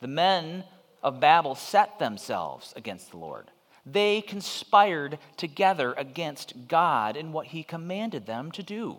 The 0.00 0.08
men 0.08 0.64
of 1.02 1.20
Babel 1.20 1.54
set 1.54 1.98
themselves 1.98 2.72
against 2.76 3.10
the 3.10 3.16
Lord. 3.16 3.50
They 3.86 4.20
conspired 4.20 5.18
together 5.36 5.94
against 5.96 6.66
God 6.66 7.16
in 7.16 7.32
what 7.32 7.46
he 7.46 7.62
commanded 7.62 8.26
them 8.26 8.50
to 8.52 8.62
do. 8.62 8.98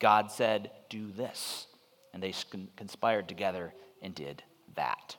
God 0.00 0.32
said, 0.32 0.72
Do 0.90 1.10
this. 1.12 1.66
And 2.12 2.22
they 2.22 2.34
conspired 2.76 3.28
together 3.28 3.72
and 4.02 4.14
did 4.14 4.42
that. 4.74 5.16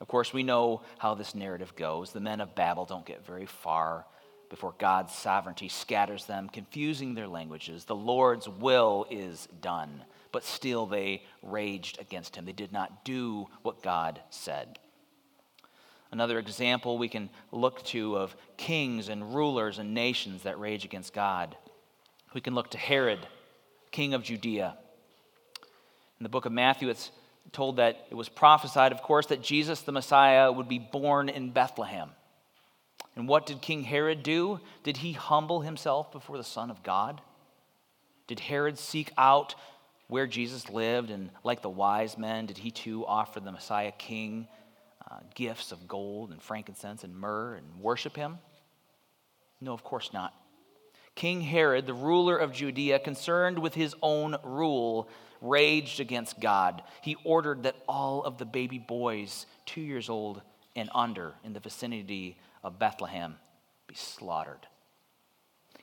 Of 0.00 0.06
course, 0.06 0.32
we 0.32 0.44
know 0.44 0.82
how 0.98 1.14
this 1.14 1.34
narrative 1.34 1.74
goes. 1.74 2.12
The 2.12 2.20
men 2.20 2.40
of 2.40 2.54
Babel 2.54 2.84
don't 2.84 3.06
get 3.06 3.26
very 3.26 3.46
far 3.46 4.06
before 4.48 4.74
God's 4.78 5.12
sovereignty 5.12 5.68
scatters 5.68 6.24
them, 6.24 6.48
confusing 6.48 7.14
their 7.14 7.28
languages. 7.28 7.84
The 7.84 7.96
Lord's 7.96 8.48
will 8.48 9.06
is 9.10 9.48
done, 9.60 10.04
but 10.32 10.44
still 10.44 10.86
they 10.86 11.24
raged 11.42 12.00
against 12.00 12.36
him. 12.36 12.44
They 12.44 12.52
did 12.52 12.72
not 12.72 13.04
do 13.04 13.48
what 13.62 13.82
God 13.82 14.20
said. 14.30 14.78
Another 16.10 16.38
example 16.38 16.96
we 16.96 17.08
can 17.08 17.28
look 17.52 17.82
to 17.86 18.16
of 18.16 18.34
kings 18.56 19.08
and 19.08 19.34
rulers 19.34 19.78
and 19.78 19.92
nations 19.92 20.42
that 20.44 20.58
rage 20.58 20.84
against 20.84 21.12
God. 21.12 21.56
We 22.34 22.40
can 22.40 22.54
look 22.54 22.70
to 22.70 22.78
Herod, 22.78 23.26
king 23.90 24.14
of 24.14 24.22
Judea. 24.22 24.76
In 26.18 26.22
the 26.22 26.28
book 26.28 26.46
of 26.46 26.52
Matthew, 26.52 26.88
it's 26.88 27.10
told 27.52 27.76
that 27.76 28.06
it 28.10 28.14
was 28.14 28.28
prophesied, 28.28 28.92
of 28.92 29.02
course, 29.02 29.26
that 29.26 29.42
Jesus 29.42 29.82
the 29.82 29.92
Messiah 29.92 30.50
would 30.50 30.68
be 30.68 30.78
born 30.78 31.28
in 31.28 31.50
Bethlehem. 31.50 32.10
And 33.16 33.28
what 33.28 33.46
did 33.46 33.60
King 33.60 33.82
Herod 33.82 34.22
do? 34.22 34.60
Did 34.84 34.98
he 34.98 35.12
humble 35.12 35.60
himself 35.60 36.12
before 36.12 36.36
the 36.36 36.44
Son 36.44 36.70
of 36.70 36.82
God? 36.82 37.20
Did 38.26 38.40
Herod 38.40 38.78
seek 38.78 39.10
out 39.18 39.54
where 40.06 40.26
Jesus 40.26 40.70
lived 40.70 41.10
and, 41.10 41.30
like 41.42 41.62
the 41.62 41.68
wise 41.68 42.16
men, 42.16 42.46
did 42.46 42.58
he 42.58 42.70
too 42.70 43.04
offer 43.06 43.40
the 43.40 43.52
Messiah 43.52 43.92
King 43.92 44.46
uh, 45.10 45.20
gifts 45.34 45.72
of 45.72 45.88
gold 45.88 46.30
and 46.32 46.42
frankincense 46.42 47.04
and 47.04 47.16
myrrh 47.16 47.54
and 47.54 47.80
worship 47.80 48.16
him? 48.16 48.38
No, 49.60 49.72
of 49.72 49.82
course 49.82 50.12
not. 50.12 50.34
King 51.14 51.40
Herod, 51.40 51.86
the 51.86 51.94
ruler 51.94 52.36
of 52.36 52.52
Judea, 52.52 53.00
concerned 53.00 53.58
with 53.58 53.74
his 53.74 53.94
own 54.02 54.36
rule, 54.44 55.08
raged 55.40 55.98
against 55.98 56.40
God. 56.40 56.82
He 57.02 57.16
ordered 57.24 57.64
that 57.64 57.76
all 57.88 58.22
of 58.22 58.38
the 58.38 58.44
baby 58.44 58.78
boys, 58.78 59.46
two 59.66 59.80
years 59.80 60.08
old 60.08 60.42
and 60.76 60.88
under, 60.94 61.34
in 61.42 61.54
the 61.54 61.60
vicinity 61.60 62.38
of 62.62 62.78
Bethlehem, 62.78 63.36
be 63.88 63.96
slaughtered. 63.96 64.68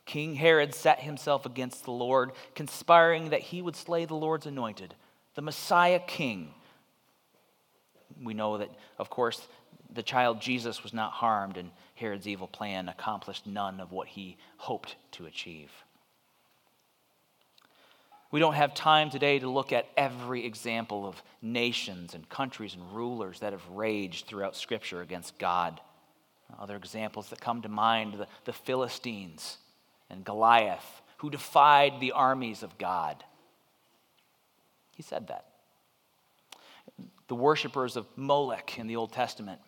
King 0.05 0.35
Herod 0.35 0.73
set 0.73 1.01
himself 1.01 1.45
against 1.45 1.83
the 1.83 1.91
Lord, 1.91 2.31
conspiring 2.53 3.31
that 3.31 3.41
he 3.41 3.61
would 3.61 3.75
slay 3.75 4.05
the 4.05 4.15
Lord's 4.15 4.45
anointed, 4.45 4.95
the 5.33 5.41
Messiah 5.41 5.99
King. 5.99 6.53
We 8.23 8.33
know 8.33 8.57
that, 8.57 8.69
of 8.97 9.09
course, 9.09 9.47
the 9.93 10.03
child 10.03 10.41
Jesus 10.41 10.83
was 10.83 10.93
not 10.93 11.11
harmed, 11.11 11.57
and 11.57 11.71
Herod's 11.95 12.27
evil 12.27 12.47
plan 12.47 12.89
accomplished 12.89 13.47
none 13.47 13.79
of 13.79 13.91
what 13.91 14.07
he 14.07 14.37
hoped 14.57 14.95
to 15.13 15.25
achieve. 15.25 15.71
We 18.31 18.39
don't 18.39 18.55
have 18.55 18.73
time 18.73 19.09
today 19.09 19.39
to 19.39 19.49
look 19.49 19.71
at 19.71 19.87
every 19.95 20.45
example 20.45 21.07
of 21.07 21.21
nations 21.41 22.13
and 22.13 22.27
countries 22.27 22.73
and 22.73 22.93
rulers 22.93 23.39
that 23.39 23.53
have 23.53 23.65
raged 23.69 24.27
throughout 24.27 24.57
Scripture 24.57 25.01
against 25.01 25.37
God. 25.39 25.79
Other 26.59 26.75
examples 26.75 27.29
that 27.29 27.39
come 27.39 27.61
to 27.61 27.69
mind 27.69 28.15
the, 28.15 28.27
the 28.43 28.53
Philistines 28.53 29.57
and 30.09 30.25
Goliath, 30.25 31.01
who 31.17 31.29
defied 31.29 31.99
the 31.99 32.11
armies 32.11 32.61
of 32.61 32.77
God. 32.77 33.23
He 34.95 35.03
said 35.03 35.27
that. 35.27 35.45
The 37.27 37.35
worshippers 37.35 37.95
of 37.95 38.05
Molech 38.15 38.77
in 38.77 38.87
the 38.87 38.95
Old 38.95 39.11
Testament, 39.11 39.59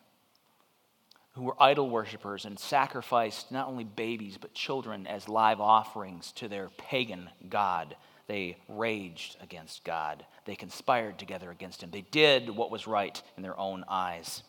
who 1.34 1.44
were 1.44 1.56
idol 1.62 1.90
worshippers 1.90 2.46
and 2.46 2.58
sacrificed 2.58 3.52
not 3.52 3.68
only 3.68 3.84
babies 3.84 4.38
but 4.40 4.54
children 4.54 5.06
as 5.08 5.30
live 5.30 5.60
offerings 5.60 6.32
to 6.34 6.48
their 6.48 6.70
pagan 6.78 7.30
God. 7.50 7.96
They 8.28 8.58
raged 8.68 9.38
against 9.42 9.84
God. 9.84 10.26
They 10.46 10.56
conspired 10.56 11.18
together 11.18 11.50
against 11.50 11.82
him. 11.82 11.92
They 11.92 12.06
did 12.12 12.50
what 12.50 12.72
was 12.72 12.88
right 12.88 13.22
in 13.38 13.44
their 13.44 13.58
own 13.58 13.86
eyes. 13.88 14.44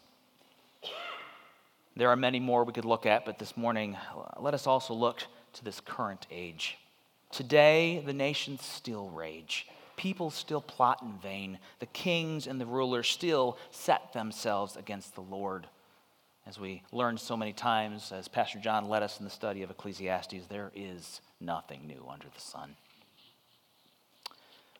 There 1.95 2.09
are 2.09 2.17
many 2.17 2.41
more 2.41 2.65
we 2.65 2.73
could 2.73 2.85
look 2.85 3.07
at, 3.07 3.25
but 3.25 3.39
this 3.39 3.57
morning, 3.57 3.97
let 4.39 4.55
us 4.55 4.67
also 4.67 4.95
look 4.95 5.23
to 5.55 5.65
this 5.65 5.81
current 5.81 6.27
age. 6.31 6.79
Today, 7.31 8.03
the 8.05 8.13
nations 8.13 8.63
still 8.63 9.11
rage. 9.11 9.67
People 9.99 10.31
still 10.31 10.63
plot 10.63 11.03
in 11.03 11.13
vain. 11.19 11.59
The 11.81 11.87
kings 11.87 12.47
and 12.47 12.61
the 12.61 12.67
rulers 12.67 13.09
still 13.09 13.59
set 13.73 14.13
themselves 14.13 14.77
against 14.77 15.17
the 15.17 15.21
Lord. 15.21 15.67
As 16.47 16.59
we 16.59 16.83
learned 16.93 17.19
so 17.19 17.37
many 17.37 17.53
times, 17.53 18.13
as 18.13 18.29
Pastor 18.29 18.61
Jon 18.61 18.89
led 18.89 19.03
us 19.03 19.19
in 19.19 19.25
the 19.25 19.31
study 19.31 19.63
of 19.63 19.71
Ecclesiastes, 19.71 20.47
there 20.49 20.71
is 20.75 21.21
nothing 21.41 21.87
new 21.87 22.07
under 22.09 22.29
the 22.33 22.41
sun. 22.41 22.77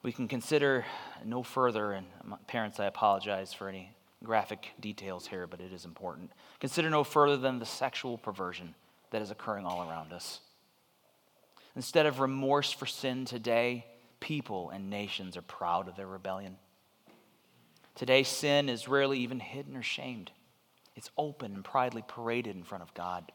We 0.03 0.13
can 0.13 0.29
consider 0.29 0.85
no 1.25 1.43
further, 1.43 1.91
and 1.91 2.07
parents, 2.47 2.79
I 2.79 2.85
apologize 2.85 3.53
for 3.53 3.67
any 3.67 3.91
graphic 4.23 4.69
details 4.79 5.27
here, 5.27 5.47
but 5.47 5.59
it 5.59 5.73
is 5.73 5.83
important. 5.83 6.31
Consider 6.61 6.89
no 6.89 7.03
further 7.03 7.35
than 7.35 7.59
the 7.59 7.65
sexual 7.65 8.17
perversion 8.17 8.73
that 9.11 9.21
is 9.21 9.31
occurring 9.31 9.65
all 9.65 9.87
around 9.87 10.13
us. 10.13 10.39
Instead 11.75 12.05
of 12.05 12.21
remorse 12.21 12.71
for 12.71 12.85
sin 12.85 13.25
today, 13.25 13.85
people 14.19 14.69
and 14.69 14.89
nations 14.89 15.37
are 15.37 15.41
proud 15.41 15.87
of 15.87 15.95
their 15.95 16.07
rebellion. 16.07 16.57
Today, 17.95 18.23
sin 18.23 18.69
is 18.69 18.87
rarely 18.87 19.19
even 19.19 19.39
hidden 19.39 19.75
or 19.75 19.83
shamed, 19.83 20.31
it's 20.95 21.11
open 21.17 21.53
and 21.53 21.63
proudly 21.63 22.03
paraded 22.07 22.55
in 22.55 22.63
front 22.63 22.83
of 22.83 22.93
God. 22.93 23.31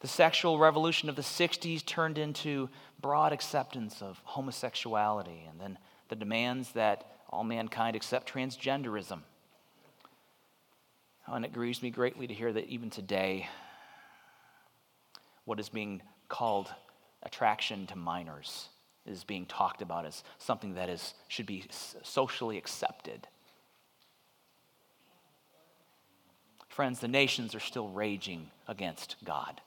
The 0.00 0.08
sexual 0.08 0.58
revolution 0.58 1.08
of 1.08 1.16
the 1.16 1.22
60s 1.22 1.84
turned 1.84 2.18
into 2.18 2.68
broad 3.00 3.32
acceptance 3.32 4.02
of 4.02 4.20
homosexuality 4.24 5.46
and 5.48 5.60
then 5.60 5.78
the 6.08 6.16
demands 6.16 6.72
that 6.72 7.16
all 7.30 7.44
mankind 7.44 7.96
accept 7.96 8.32
transgenderism. 8.32 9.20
Oh, 11.28 11.34
and 11.34 11.44
it 11.44 11.52
grieves 11.52 11.82
me 11.82 11.90
greatly 11.90 12.26
to 12.26 12.34
hear 12.34 12.52
that 12.52 12.66
even 12.66 12.88
today, 12.88 13.48
what 15.44 15.58
is 15.58 15.68
being 15.68 16.02
called 16.28 16.72
attraction 17.22 17.86
to 17.88 17.96
minors 17.96 18.68
is 19.06 19.24
being 19.24 19.46
talked 19.46 19.82
about 19.82 20.04
as 20.04 20.22
something 20.38 20.74
that 20.74 20.88
is, 20.88 21.14
should 21.28 21.46
be 21.46 21.64
socially 22.02 22.58
accepted. 22.58 23.26
Friends, 26.68 27.00
the 27.00 27.08
nations 27.08 27.54
are 27.54 27.60
still 27.60 27.88
raging 27.88 28.50
against 28.68 29.16
God. 29.24 29.60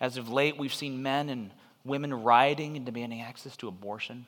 As 0.00 0.16
of 0.16 0.30
late, 0.30 0.56
we've 0.56 0.72
seen 0.74 1.02
men 1.02 1.28
and 1.28 1.50
women 1.84 2.14
rioting 2.14 2.76
and 2.76 2.86
demanding 2.86 3.20
access 3.20 3.56
to 3.58 3.68
abortion. 3.68 4.26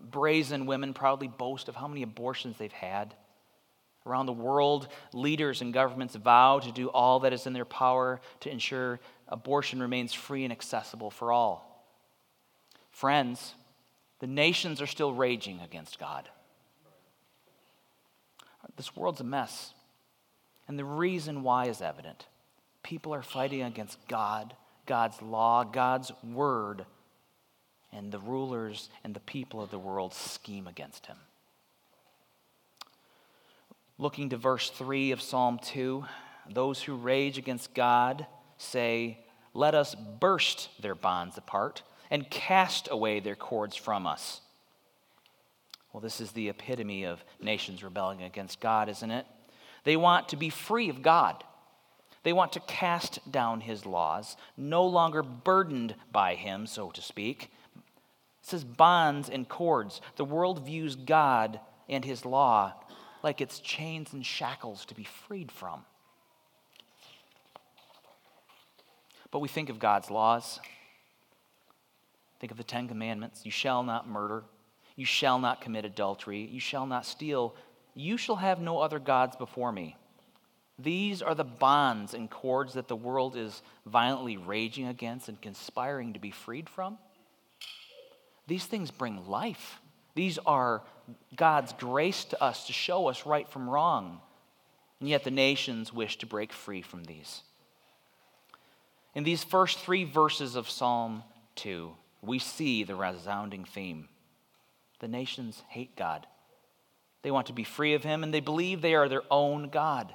Brazen 0.00 0.66
women 0.66 0.94
proudly 0.94 1.28
boast 1.28 1.68
of 1.68 1.76
how 1.76 1.88
many 1.88 2.02
abortions 2.02 2.56
they've 2.56 2.72
had. 2.72 3.14
Around 4.06 4.26
the 4.26 4.32
world, 4.32 4.88
leaders 5.12 5.60
and 5.62 5.74
governments 5.74 6.14
vow 6.14 6.60
to 6.60 6.72
do 6.72 6.88
all 6.88 7.20
that 7.20 7.32
is 7.32 7.46
in 7.46 7.52
their 7.52 7.64
power 7.64 8.20
to 8.40 8.50
ensure 8.50 9.00
abortion 9.28 9.80
remains 9.80 10.14
free 10.14 10.44
and 10.44 10.52
accessible 10.52 11.10
for 11.10 11.32
all. 11.32 11.75
Friends, 12.96 13.52
the 14.20 14.26
nations 14.26 14.80
are 14.80 14.86
still 14.86 15.12
raging 15.12 15.60
against 15.60 15.98
God. 15.98 16.30
This 18.76 18.96
world's 18.96 19.20
a 19.20 19.24
mess. 19.24 19.74
And 20.66 20.78
the 20.78 20.84
reason 20.86 21.42
why 21.42 21.66
is 21.66 21.82
evident. 21.82 22.24
People 22.82 23.12
are 23.12 23.22
fighting 23.22 23.60
against 23.60 23.98
God, 24.08 24.54
God's 24.86 25.20
law, 25.20 25.62
God's 25.62 26.10
word, 26.24 26.86
and 27.92 28.10
the 28.10 28.18
rulers 28.18 28.88
and 29.04 29.12
the 29.12 29.20
people 29.20 29.62
of 29.62 29.70
the 29.70 29.78
world 29.78 30.14
scheme 30.14 30.66
against 30.66 31.04
him. 31.04 31.18
Looking 33.98 34.30
to 34.30 34.38
verse 34.38 34.70
3 34.70 35.10
of 35.10 35.20
Psalm 35.20 35.60
2, 35.62 36.02
those 36.48 36.82
who 36.82 36.94
rage 36.94 37.36
against 37.36 37.74
God 37.74 38.26
say, 38.56 39.18
Let 39.52 39.74
us 39.74 39.94
burst 39.94 40.70
their 40.80 40.94
bonds 40.94 41.36
apart 41.36 41.82
and 42.10 42.28
cast 42.30 42.88
away 42.90 43.20
their 43.20 43.34
cords 43.34 43.76
from 43.76 44.06
us. 44.06 44.40
Well, 45.92 46.00
this 46.00 46.20
is 46.20 46.32
the 46.32 46.48
epitome 46.48 47.04
of 47.04 47.24
nations 47.40 47.82
rebelling 47.82 48.22
against 48.22 48.60
God, 48.60 48.88
isn't 48.88 49.10
it? 49.10 49.26
They 49.84 49.96
want 49.96 50.28
to 50.30 50.36
be 50.36 50.50
free 50.50 50.88
of 50.88 51.02
God. 51.02 51.42
They 52.22 52.32
want 52.32 52.52
to 52.52 52.60
cast 52.60 53.30
down 53.30 53.60
his 53.60 53.86
laws, 53.86 54.36
no 54.56 54.84
longer 54.84 55.22
burdened 55.22 55.94
by 56.12 56.34
him, 56.34 56.66
so 56.66 56.90
to 56.90 57.00
speak. 57.00 57.50
It 57.76 57.82
says 58.42 58.64
bonds 58.64 59.28
and 59.28 59.48
cords. 59.48 60.00
The 60.16 60.24
world 60.24 60.66
views 60.66 60.96
God 60.96 61.60
and 61.88 62.04
his 62.04 62.24
law 62.24 62.74
like 63.22 63.40
it's 63.40 63.58
chains 63.58 64.12
and 64.12 64.24
shackles 64.24 64.84
to 64.86 64.94
be 64.94 65.04
freed 65.04 65.50
from. 65.50 65.84
But 69.30 69.40
we 69.40 69.48
think 69.48 69.68
of 69.68 69.78
God's 69.78 70.10
laws. 70.10 70.60
Think 72.38 72.50
of 72.50 72.58
the 72.58 72.64
Ten 72.64 72.88
Commandments 72.88 73.44
you 73.44 73.50
shall 73.50 73.82
not 73.82 74.08
murder, 74.08 74.44
you 74.94 75.04
shall 75.04 75.38
not 75.38 75.60
commit 75.60 75.84
adultery, 75.84 76.40
you 76.40 76.60
shall 76.60 76.86
not 76.86 77.06
steal, 77.06 77.54
you 77.94 78.16
shall 78.16 78.36
have 78.36 78.60
no 78.60 78.78
other 78.78 78.98
gods 78.98 79.36
before 79.36 79.72
me. 79.72 79.96
These 80.78 81.22
are 81.22 81.34
the 81.34 81.44
bonds 81.44 82.12
and 82.12 82.30
cords 82.30 82.74
that 82.74 82.88
the 82.88 82.96
world 82.96 83.34
is 83.36 83.62
violently 83.86 84.36
raging 84.36 84.86
against 84.86 85.28
and 85.28 85.40
conspiring 85.40 86.12
to 86.12 86.18
be 86.18 86.30
freed 86.30 86.68
from. 86.68 86.98
These 88.46 88.66
things 88.66 88.90
bring 88.90 89.26
life. 89.26 89.80
These 90.14 90.38
are 90.44 90.82
God's 91.34 91.72
grace 91.72 92.24
to 92.26 92.42
us 92.42 92.66
to 92.66 92.72
show 92.72 93.08
us 93.08 93.26
right 93.26 93.48
from 93.48 93.68
wrong. 93.68 94.20
And 95.00 95.08
yet 95.08 95.24
the 95.24 95.30
nations 95.30 95.92
wish 95.92 96.18
to 96.18 96.26
break 96.26 96.52
free 96.52 96.82
from 96.82 97.04
these. 97.04 97.42
In 99.14 99.24
these 99.24 99.42
first 99.42 99.78
three 99.78 100.04
verses 100.04 100.56
of 100.56 100.68
Psalm 100.68 101.22
2, 101.56 101.90
we 102.26 102.38
see 102.38 102.82
the 102.82 102.96
resounding 102.96 103.64
theme. 103.64 104.08
The 105.00 105.08
nations 105.08 105.62
hate 105.68 105.96
God. 105.96 106.26
They 107.22 107.30
want 107.30 107.46
to 107.48 107.52
be 107.52 107.64
free 107.64 107.94
of 107.94 108.04
Him, 108.04 108.22
and 108.22 108.32
they 108.32 108.40
believe 108.40 108.80
they 108.80 108.94
are 108.94 109.08
their 109.08 109.24
own 109.30 109.68
God. 109.68 110.14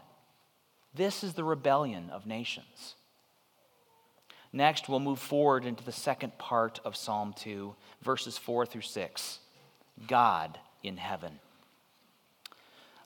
This 0.94 1.24
is 1.24 1.34
the 1.34 1.44
rebellion 1.44 2.10
of 2.10 2.26
nations. 2.26 2.96
Next, 4.54 4.90
we'll 4.90 5.00
move 5.00 5.20
forward 5.20 5.66
into 5.66 5.84
the 5.84 5.92
second 5.92 6.38
part 6.38 6.80
of 6.84 6.96
Psalm 6.96 7.34
2, 7.38 7.74
verses 8.02 8.38
4 8.38 8.66
through 8.66 8.82
6. 8.82 9.40
God 10.08 10.58
in 10.84 10.98
heaven. 10.98 11.40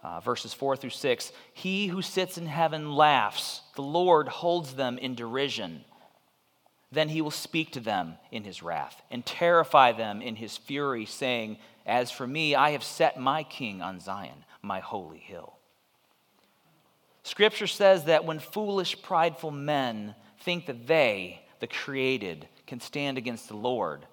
Uh, 0.03 0.19
verses 0.19 0.53
4 0.53 0.75
through 0.75 0.91
6 0.91 1.31
He 1.53 1.87
who 1.87 2.01
sits 2.01 2.37
in 2.37 2.45
heaven 2.45 2.93
laughs, 2.93 3.61
the 3.75 3.81
Lord 3.81 4.27
holds 4.27 4.75
them 4.75 4.97
in 4.97 5.15
derision. 5.15 5.83
Then 6.95 7.09
he 7.09 7.21
will 7.21 7.29
speak 7.29 7.73
to 7.73 7.81
them 7.81 8.15
in 8.31 8.45
his 8.45 8.63
wrath 8.63 9.01
and 9.11 9.25
terrify 9.25 9.91
them 9.91 10.21
in 10.21 10.37
his 10.37 10.55
fury, 10.55 11.05
saying, 11.05 11.57
As 11.85 12.09
for 12.09 12.25
me, 12.25 12.55
I 12.55 12.69
have 12.71 12.85
set 12.85 13.19
my 13.19 13.43
king 13.43 13.81
on 13.81 13.99
Zion, 13.99 14.45
my 14.61 14.79
holy 14.79 15.17
hill. 15.17 15.57
Scripture 17.23 17.67
says 17.67 18.05
that 18.05 18.23
when 18.23 18.39
foolish, 18.39 19.01
prideful 19.01 19.51
men 19.51 20.15
think 20.39 20.67
that 20.67 20.87
they, 20.87 21.41
the 21.59 21.67
created, 21.67 22.47
can 22.65 22.79
stand 22.79 23.17
against 23.17 23.49
the 23.49 23.57
Lord, 23.57 24.05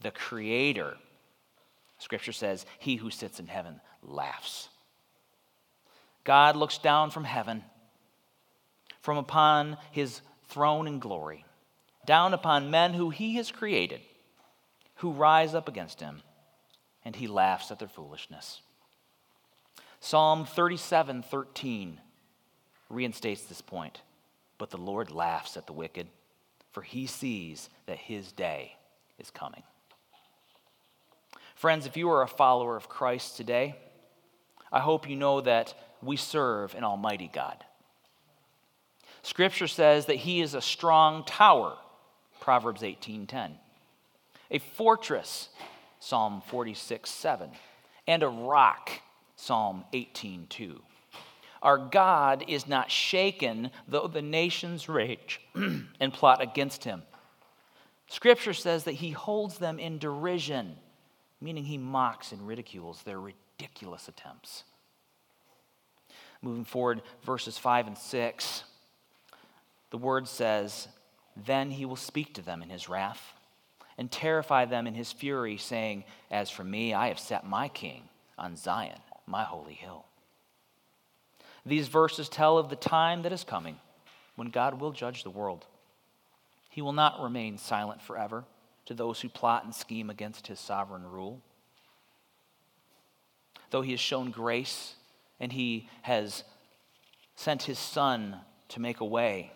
the 0.00 0.10
creator, 0.10 0.96
Scripture 1.98 2.32
says, 2.32 2.66
He 2.80 2.96
who 2.96 3.10
sits 3.10 3.38
in 3.38 3.46
heaven 3.46 3.80
laughs. 4.02 4.68
God 6.24 6.56
looks 6.56 6.78
down 6.78 7.10
from 7.10 7.22
heaven, 7.22 7.62
from 9.02 9.18
upon 9.18 9.76
his 9.92 10.20
throne 10.48 10.88
in 10.88 10.98
glory, 10.98 11.44
down 12.06 12.34
upon 12.34 12.70
men 12.70 12.94
who 12.94 13.10
he 13.10 13.36
has 13.36 13.50
created, 13.50 14.00
who 14.96 15.10
rise 15.10 15.54
up 15.54 15.68
against 15.68 16.00
him, 16.00 16.22
and 17.04 17.16
he 17.16 17.26
laughs 17.26 17.70
at 17.70 17.78
their 17.78 17.88
foolishness. 17.88 18.60
Psalm 20.00 20.44
37 20.44 21.22
13 21.22 22.00
reinstates 22.90 23.44
this 23.44 23.60
point. 23.60 24.02
But 24.58 24.70
the 24.70 24.76
Lord 24.76 25.10
laughs 25.10 25.56
at 25.56 25.66
the 25.66 25.72
wicked, 25.72 26.06
for 26.72 26.82
he 26.82 27.06
sees 27.06 27.68
that 27.86 27.98
his 27.98 28.32
day 28.32 28.76
is 29.18 29.30
coming. 29.30 29.62
Friends, 31.54 31.86
if 31.86 31.96
you 31.96 32.10
are 32.10 32.22
a 32.22 32.28
follower 32.28 32.76
of 32.76 32.88
Christ 32.88 33.36
today, 33.36 33.76
I 34.70 34.80
hope 34.80 35.08
you 35.08 35.16
know 35.16 35.40
that 35.40 35.74
we 36.02 36.16
serve 36.16 36.74
an 36.74 36.84
almighty 36.84 37.30
God. 37.32 37.64
Scripture 39.22 39.68
says 39.68 40.06
that 40.06 40.16
he 40.16 40.40
is 40.40 40.54
a 40.54 40.60
strong 40.60 41.24
tower, 41.24 41.76
Proverbs 42.44 42.82
18:10. 42.82 43.58
A 44.50 44.58
fortress, 44.58 45.48
Psalm 45.98 46.42
46, 46.42 47.08
7, 47.08 47.50
and 48.06 48.22
a 48.22 48.28
rock, 48.28 49.00
Psalm 49.34 49.86
18:2. 49.94 50.82
Our 51.62 51.78
God 51.78 52.44
is 52.46 52.68
not 52.68 52.90
shaken, 52.90 53.70
though 53.88 54.08
the 54.08 54.20
nations 54.20 54.90
rage 54.90 55.40
and 55.54 56.12
plot 56.12 56.42
against 56.42 56.84
him. 56.84 57.04
Scripture 58.08 58.52
says 58.52 58.84
that 58.84 58.92
he 58.92 59.12
holds 59.12 59.56
them 59.56 59.78
in 59.78 59.96
derision, 59.96 60.76
meaning 61.40 61.64
he 61.64 61.78
mocks 61.78 62.30
and 62.30 62.46
ridicules 62.46 63.04
their 63.04 63.20
ridiculous 63.20 64.06
attempts. 64.06 64.64
Moving 66.42 66.66
forward, 66.66 67.00
verses 67.22 67.56
5 67.56 67.86
and 67.86 67.96
6, 67.96 68.64
the 69.88 69.96
word 69.96 70.28
says, 70.28 70.88
Then 71.36 71.70
he 71.70 71.84
will 71.84 71.96
speak 71.96 72.34
to 72.34 72.42
them 72.42 72.62
in 72.62 72.70
his 72.70 72.88
wrath 72.88 73.34
and 73.98 74.10
terrify 74.10 74.64
them 74.64 74.86
in 74.86 74.94
his 74.94 75.12
fury, 75.12 75.56
saying, 75.56 76.04
As 76.30 76.50
for 76.50 76.64
me, 76.64 76.94
I 76.94 77.08
have 77.08 77.18
set 77.18 77.46
my 77.46 77.68
king 77.68 78.08
on 78.36 78.56
Zion, 78.56 78.98
my 79.26 79.44
holy 79.44 79.74
hill. 79.74 80.04
These 81.66 81.88
verses 81.88 82.28
tell 82.28 82.58
of 82.58 82.68
the 82.68 82.76
time 82.76 83.22
that 83.22 83.32
is 83.32 83.44
coming 83.44 83.78
when 84.36 84.50
God 84.50 84.80
will 84.80 84.92
judge 84.92 85.22
the 85.22 85.30
world. 85.30 85.66
He 86.70 86.82
will 86.82 86.92
not 86.92 87.22
remain 87.22 87.56
silent 87.56 88.02
forever 88.02 88.44
to 88.86 88.94
those 88.94 89.20
who 89.20 89.28
plot 89.28 89.64
and 89.64 89.74
scheme 89.74 90.10
against 90.10 90.48
his 90.48 90.60
sovereign 90.60 91.04
rule. 91.04 91.40
Though 93.70 93.82
he 93.82 93.92
has 93.92 94.00
shown 94.00 94.30
grace 94.30 94.94
and 95.40 95.52
he 95.52 95.88
has 96.02 96.44
sent 97.34 97.62
his 97.62 97.78
Son 97.78 98.36
to 98.68 98.80
make 98.80 99.00
a 99.00 99.04
way 99.04 99.52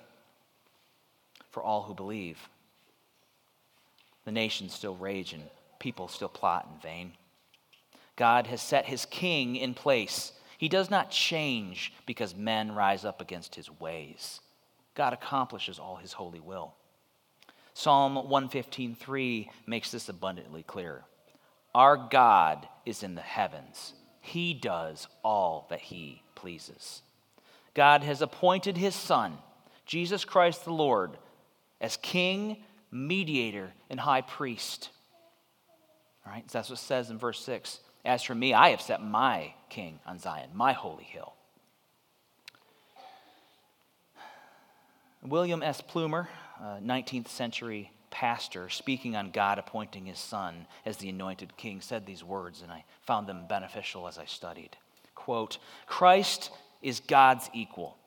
for 1.50 1.62
all 1.62 1.82
who 1.82 1.94
believe, 1.94 2.48
the 4.24 4.32
nations 4.32 4.74
still 4.74 4.94
rage 4.94 5.32
and 5.32 5.44
people 5.78 6.08
still 6.08 6.28
plot 6.28 6.68
in 6.70 6.80
vain. 6.80 7.12
God 8.16 8.46
has 8.48 8.60
set 8.60 8.86
his 8.86 9.06
king 9.06 9.56
in 9.56 9.74
place. 9.74 10.32
He 10.58 10.68
does 10.68 10.90
not 10.90 11.10
change 11.10 11.92
because 12.04 12.34
men 12.34 12.74
rise 12.74 13.04
up 13.04 13.20
against 13.20 13.54
his 13.54 13.70
ways. 13.80 14.40
God 14.94 15.12
accomplishes 15.12 15.78
all 15.78 15.96
his 15.96 16.12
holy 16.12 16.40
will. 16.40 16.74
Psalm 17.74 18.16
115:3 18.16 19.48
makes 19.66 19.92
this 19.92 20.08
abundantly 20.08 20.64
clear. 20.64 21.04
Our 21.74 21.96
God 21.96 22.68
is 22.84 23.04
in 23.04 23.14
the 23.14 23.22
heavens. 23.22 23.94
He 24.20 24.52
does 24.52 25.06
all 25.22 25.66
that 25.70 25.80
he 25.80 26.22
pleases. 26.34 27.02
God 27.74 28.02
has 28.02 28.20
appointed 28.20 28.76
his 28.76 28.96
son, 28.96 29.38
Jesus 29.86 30.24
Christ 30.24 30.64
the 30.64 30.72
Lord, 30.72 31.16
as 31.80 31.96
king, 31.96 32.64
mediator, 32.90 33.72
and 33.90 34.00
high 34.00 34.20
priest. 34.20 34.90
All 36.26 36.32
right, 36.32 36.50
so 36.50 36.58
that's 36.58 36.70
what 36.70 36.78
it 36.78 36.82
says 36.82 37.10
in 37.10 37.18
verse 37.18 37.40
6. 37.40 37.80
As 38.04 38.22
for 38.22 38.34
me, 38.34 38.54
I 38.54 38.70
have 38.70 38.80
set 38.80 39.02
my 39.02 39.54
king 39.68 39.98
on 40.06 40.18
Zion, 40.18 40.50
my 40.54 40.72
holy 40.72 41.04
hill. 41.04 41.34
William 45.22 45.62
S. 45.62 45.80
Plumer, 45.80 46.28
19th 46.62 47.28
century 47.28 47.90
pastor, 48.10 48.68
speaking 48.68 49.16
on 49.16 49.30
God 49.30 49.58
appointing 49.58 50.06
his 50.06 50.18
son 50.18 50.66
as 50.86 50.96
the 50.96 51.08
anointed 51.08 51.56
king, 51.56 51.80
said 51.80 52.06
these 52.06 52.24
words, 52.24 52.62
and 52.62 52.72
I 52.72 52.84
found 53.02 53.26
them 53.26 53.46
beneficial 53.48 54.08
as 54.08 54.18
I 54.18 54.24
studied. 54.24 54.76
Quote 55.14 55.58
Christ 55.86 56.50
is 56.80 57.00
God's 57.00 57.50
equal, 57.52 57.98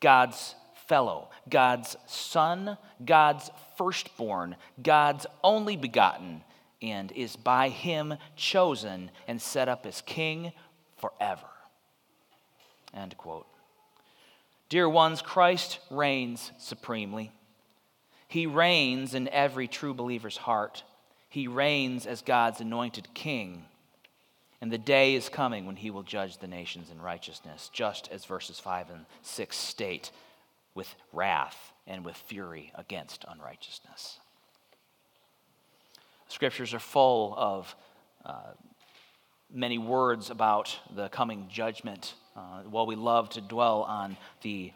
God's 0.00 0.54
fellow, 0.86 1.30
God's 1.48 1.96
son, 2.06 2.76
God's 3.04 3.50
firstborn, 3.76 4.56
God's 4.82 5.26
only 5.42 5.76
begotten, 5.76 6.42
and 6.82 7.10
is 7.12 7.36
by 7.36 7.68
him 7.68 8.14
chosen 8.36 9.10
and 9.26 9.40
set 9.40 9.68
up 9.68 9.86
as 9.86 10.02
king 10.02 10.52
forever. 10.96 11.46
End 12.92 13.16
quote. 13.16 13.46
Dear 14.68 14.88
ones, 14.88 15.22
Christ 15.22 15.78
reigns 15.90 16.52
supremely. 16.58 17.32
He 18.28 18.46
reigns 18.46 19.14
in 19.14 19.28
every 19.28 19.68
true 19.68 19.94
believer's 19.94 20.36
heart. 20.36 20.82
He 21.28 21.46
reigns 21.48 22.06
as 22.06 22.22
God's 22.22 22.60
anointed 22.60 23.08
king. 23.14 23.64
And 24.60 24.72
the 24.72 24.78
day 24.78 25.14
is 25.14 25.28
coming 25.28 25.66
when 25.66 25.76
he 25.76 25.90
will 25.90 26.02
judge 26.02 26.38
the 26.38 26.46
nations 26.46 26.90
in 26.90 27.00
righteousness, 27.00 27.70
just 27.72 28.08
as 28.10 28.24
verses 28.24 28.58
5 28.58 28.90
and 28.90 29.04
6 29.22 29.56
state, 29.56 30.10
with 30.74 30.94
wrath 31.12 31.72
and 31.86 32.04
with 32.04 32.16
fury 32.16 32.72
against 32.74 33.24
unrighteousness. 33.28 34.18
Scriptures 36.28 36.74
are 36.74 36.80
full 36.80 37.34
of 37.36 37.76
uh, 38.24 38.52
many 39.52 39.78
words 39.78 40.30
about 40.30 40.76
the 40.94 41.08
coming 41.08 41.46
judgment. 41.50 42.14
Uh, 42.36 42.62
while 42.62 42.86
we 42.86 42.96
love 42.96 43.28
to 43.30 43.40
dwell 43.40 43.82
on 43.82 44.16
the 44.42 44.72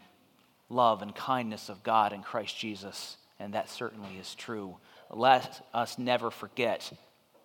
love 0.68 1.02
and 1.02 1.14
kindness 1.14 1.68
of 1.68 1.82
God 1.82 2.12
in 2.12 2.22
Christ 2.22 2.56
Jesus, 2.56 3.16
and 3.40 3.54
that 3.54 3.68
certainly 3.68 4.16
is 4.18 4.34
true, 4.34 4.76
let 5.10 5.66
us 5.74 5.98
never 5.98 6.30
forget 6.30 6.92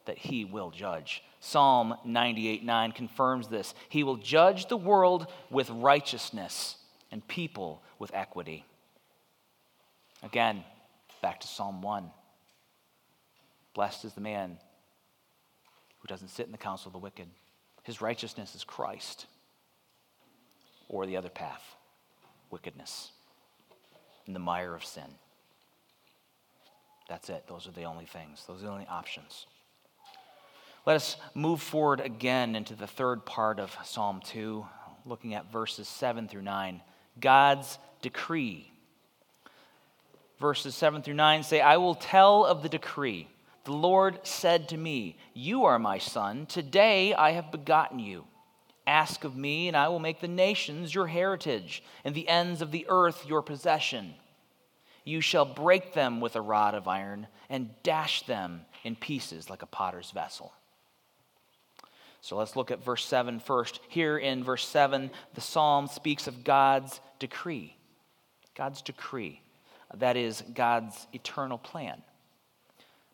that 0.06 0.18
He 0.18 0.46
will 0.46 0.70
judge. 0.70 1.24
Psalm 1.40 1.96
98 2.06 2.64
9 2.64 2.92
confirms 2.92 3.48
this. 3.48 3.74
He 3.90 4.04
will 4.04 4.18
judge 4.18 4.68
the 4.68 4.78
world 4.78 5.28
with 5.50 5.70
righteousness 5.70 6.76
and 7.14 7.26
people 7.28 7.84
with 8.00 8.12
equity. 8.14 8.66
Again, 10.24 10.64
back 11.22 11.40
to 11.42 11.48
Psalm 11.48 11.84
1. 11.84 12.10
Blessed 13.76 14.06
is 14.06 14.14
the 14.14 14.22
man 14.22 14.58
who 16.00 16.08
doesn't 16.08 16.30
sit 16.30 16.48
in 16.48 16.52
the 16.52 16.58
counsel 16.58 16.90
of 16.90 16.94
the 16.94 17.00
wicked. 17.00 17.28
His 17.84 18.02
righteousness 18.02 18.56
is 18.56 18.64
Christ. 18.64 19.28
Or 20.90 21.06
the 21.06 21.16
other 21.16 21.30
path, 21.30 21.62
wickedness, 22.50 23.12
in 24.26 24.34
the 24.34 24.40
mire 24.40 24.74
of 24.74 24.84
sin. 24.84 25.04
That's 27.08 27.30
it. 27.30 27.46
Those 27.48 27.68
are 27.68 27.72
the 27.72 27.84
only 27.84 28.06
things, 28.06 28.44
those 28.48 28.64
are 28.64 28.66
the 28.66 28.72
only 28.72 28.88
options. 28.88 29.46
Let 30.88 30.96
us 30.96 31.16
move 31.36 31.62
forward 31.62 32.00
again 32.00 32.56
into 32.56 32.74
the 32.74 32.88
third 32.88 33.24
part 33.24 33.60
of 33.60 33.78
Psalm 33.84 34.20
2, 34.26 34.66
looking 35.06 35.36
at 35.36 35.52
verses 35.52 35.88
7 35.88 36.28
through 36.28 36.42
9. 36.42 36.82
God's 37.20 37.78
decree. 38.02 38.72
Verses 40.40 40.76
7 40.76 41.02
through 41.02 41.14
9 41.14 41.44
say, 41.44 41.62
I 41.62 41.78
will 41.78 41.96
tell 41.96 42.46
of 42.46 42.64
the 42.64 42.70
decree. 42.70 43.28
The 43.64 43.74
Lord 43.74 44.20
said 44.24 44.70
to 44.70 44.78
me, 44.78 45.18
You 45.34 45.66
are 45.66 45.80
my 45.80 45.98
son. 45.98 46.46
Today 46.46 47.14
I 47.14 47.32
have 47.32 47.52
begotten 47.52 48.00
you. 48.00 48.26
Ask 48.86 49.24
of 49.24 49.38
me, 49.38 49.70
and 49.70 49.78
I 49.78 49.88
will 49.88 50.00
make 50.00 50.20
the 50.20 50.28
nations 50.28 50.94
your 50.94 51.08
heritage, 51.08 51.82
and 52.04 52.14
the 52.14 52.28
ends 52.28 52.62
of 52.62 52.72
the 52.72 52.86
earth 52.90 53.26
your 53.26 53.42
possession. 53.42 54.16
You 55.06 55.22
shall 55.22 55.46
break 55.46 55.94
them 55.94 56.20
with 56.20 56.36
a 56.36 56.42
rod 56.42 56.76
of 56.76 56.90
iron, 56.90 57.28
and 57.50 57.70
dash 57.84 58.26
them 58.26 58.66
in 58.84 58.98
pieces 58.98 59.50
like 59.50 59.62
a 59.62 59.68
potter's 59.68 60.12
vessel. 60.12 60.52
So 62.24 62.38
let's 62.38 62.56
look 62.56 62.72
at 62.72 62.82
verse 62.82 63.06
7 63.06 63.42
first. 63.42 63.82
Here 63.90 64.18
in 64.18 64.46
verse 64.46 64.66
7, 64.66 65.12
the 65.34 65.42
psalm 65.42 65.88
speaks 65.88 66.26
of 66.26 66.46
God's 66.46 67.02
decree. 67.20 67.76
God's 68.56 68.82
decree. 68.82 69.42
That 69.94 70.16
is 70.16 70.42
God's 70.54 71.06
eternal 71.12 71.58
plan 71.58 72.02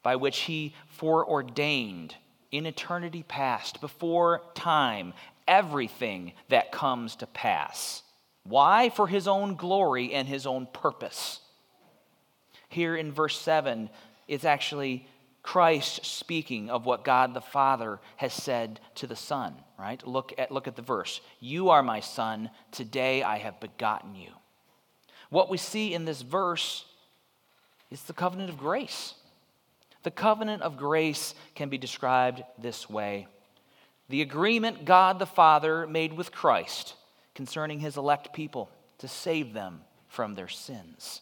by 0.03 0.15
which 0.15 0.41
he 0.41 0.75
foreordained 0.89 2.15
in 2.51 2.67
eternity 2.67 3.23
past, 3.27 3.81
before 3.81 4.43
time, 4.53 5.13
everything 5.47 6.33
that 6.49 6.71
comes 6.71 7.15
to 7.15 7.25
pass. 7.25 8.03
Why? 8.43 8.89
For 8.89 9.07
his 9.07 9.27
own 9.27 9.55
glory 9.55 10.13
and 10.13 10.27
his 10.27 10.45
own 10.45 10.67
purpose. 10.71 11.39
Here 12.69 12.95
in 12.95 13.11
verse 13.11 13.37
7, 13.39 13.89
it's 14.27 14.45
actually 14.45 15.07
Christ 15.49 16.05
speaking 16.05 16.69
of 16.69 16.85
what 16.85 17.03
God 17.03 17.33
the 17.33 17.41
Father 17.41 17.99
has 18.17 18.33
said 18.33 18.79
to 18.93 19.07
the 19.07 19.15
Son, 19.15 19.55
right? 19.79 20.05
Look 20.05 20.31
at, 20.37 20.51
look 20.51 20.67
at 20.67 20.75
the 20.75 20.83
verse. 20.83 21.21
You 21.39 21.69
are 21.69 21.81
my 21.81 22.01
Son, 22.01 22.51
today 22.71 23.23
I 23.23 23.39
have 23.39 23.59
begotten 23.59 24.13
you. 24.13 24.29
What 25.31 25.49
we 25.49 25.57
see 25.57 25.95
in 25.95 26.05
this 26.05 26.21
verse 26.21 26.85
is 27.89 28.03
the 28.03 28.13
covenant 28.13 28.51
of 28.51 28.59
grace. 28.59 29.15
The 30.03 30.11
covenant 30.11 30.61
of 30.61 30.77
grace 30.77 31.33
can 31.55 31.69
be 31.69 31.79
described 31.79 32.43
this 32.59 32.87
way 32.87 33.25
the 34.07 34.21
agreement 34.21 34.85
God 34.85 35.17
the 35.17 35.25
Father 35.25 35.87
made 35.87 36.13
with 36.13 36.31
Christ 36.31 36.93
concerning 37.33 37.79
his 37.79 37.97
elect 37.97 38.33
people 38.33 38.69
to 38.99 39.07
save 39.07 39.53
them 39.53 39.81
from 40.09 40.35
their 40.35 40.47
sins. 40.47 41.21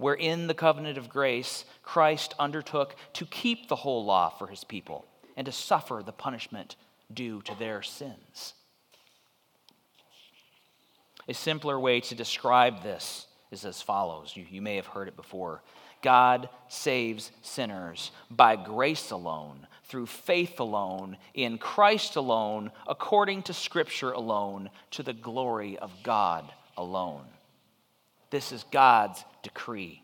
Where 0.00 0.14
in 0.14 0.46
the 0.46 0.54
covenant 0.54 0.96
of 0.96 1.10
grace, 1.10 1.66
Christ 1.82 2.32
undertook 2.38 2.96
to 3.12 3.26
keep 3.26 3.68
the 3.68 3.76
whole 3.76 4.02
law 4.02 4.30
for 4.30 4.46
his 4.46 4.64
people 4.64 5.04
and 5.36 5.44
to 5.44 5.52
suffer 5.52 6.02
the 6.02 6.10
punishment 6.10 6.76
due 7.12 7.42
to 7.42 7.54
their 7.58 7.82
sins. 7.82 8.54
A 11.28 11.34
simpler 11.34 11.78
way 11.78 12.00
to 12.00 12.14
describe 12.14 12.82
this 12.82 13.26
is 13.50 13.66
as 13.66 13.82
follows. 13.82 14.32
You, 14.34 14.46
you 14.50 14.62
may 14.62 14.76
have 14.76 14.86
heard 14.86 15.06
it 15.06 15.16
before. 15.16 15.60
God 16.00 16.48
saves 16.68 17.30
sinners 17.42 18.10
by 18.30 18.56
grace 18.56 19.10
alone, 19.10 19.66
through 19.84 20.06
faith 20.06 20.60
alone, 20.60 21.18
in 21.34 21.58
Christ 21.58 22.16
alone, 22.16 22.72
according 22.86 23.42
to 23.42 23.52
Scripture 23.52 24.12
alone, 24.12 24.70
to 24.92 25.02
the 25.02 25.12
glory 25.12 25.76
of 25.76 25.92
God 26.02 26.50
alone. 26.78 27.26
This 28.30 28.52
is 28.52 28.64
God's 28.70 29.24
decree, 29.42 30.02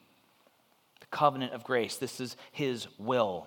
the 1.01 1.07
covenant 1.07 1.53
of 1.53 1.65
grace. 1.65 1.97
This 1.97 2.21
is 2.21 2.37
His 2.53 2.89
will. 2.99 3.47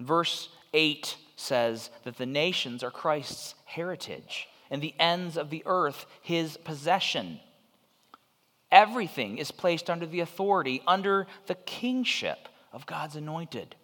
Verse 0.00 0.48
8 0.72 1.16
says 1.36 1.90
that 2.04 2.16
the 2.16 2.26
nations 2.26 2.82
are 2.82 2.90
Christ's 2.90 3.54
heritage 3.64 4.48
and 4.70 4.82
the 4.82 4.94
ends 4.98 5.36
of 5.36 5.50
the 5.50 5.62
earth 5.66 6.06
His 6.22 6.56
possession. 6.56 7.40
Everything 8.72 9.38
is 9.38 9.52
placed 9.52 9.88
under 9.88 10.06
the 10.06 10.20
authority, 10.20 10.82
under 10.86 11.26
the 11.46 11.54
kingship 11.54 12.48
of 12.72 12.86
God's 12.86 13.14
anointed, 13.14 13.76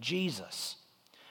Jesus. 0.00 0.76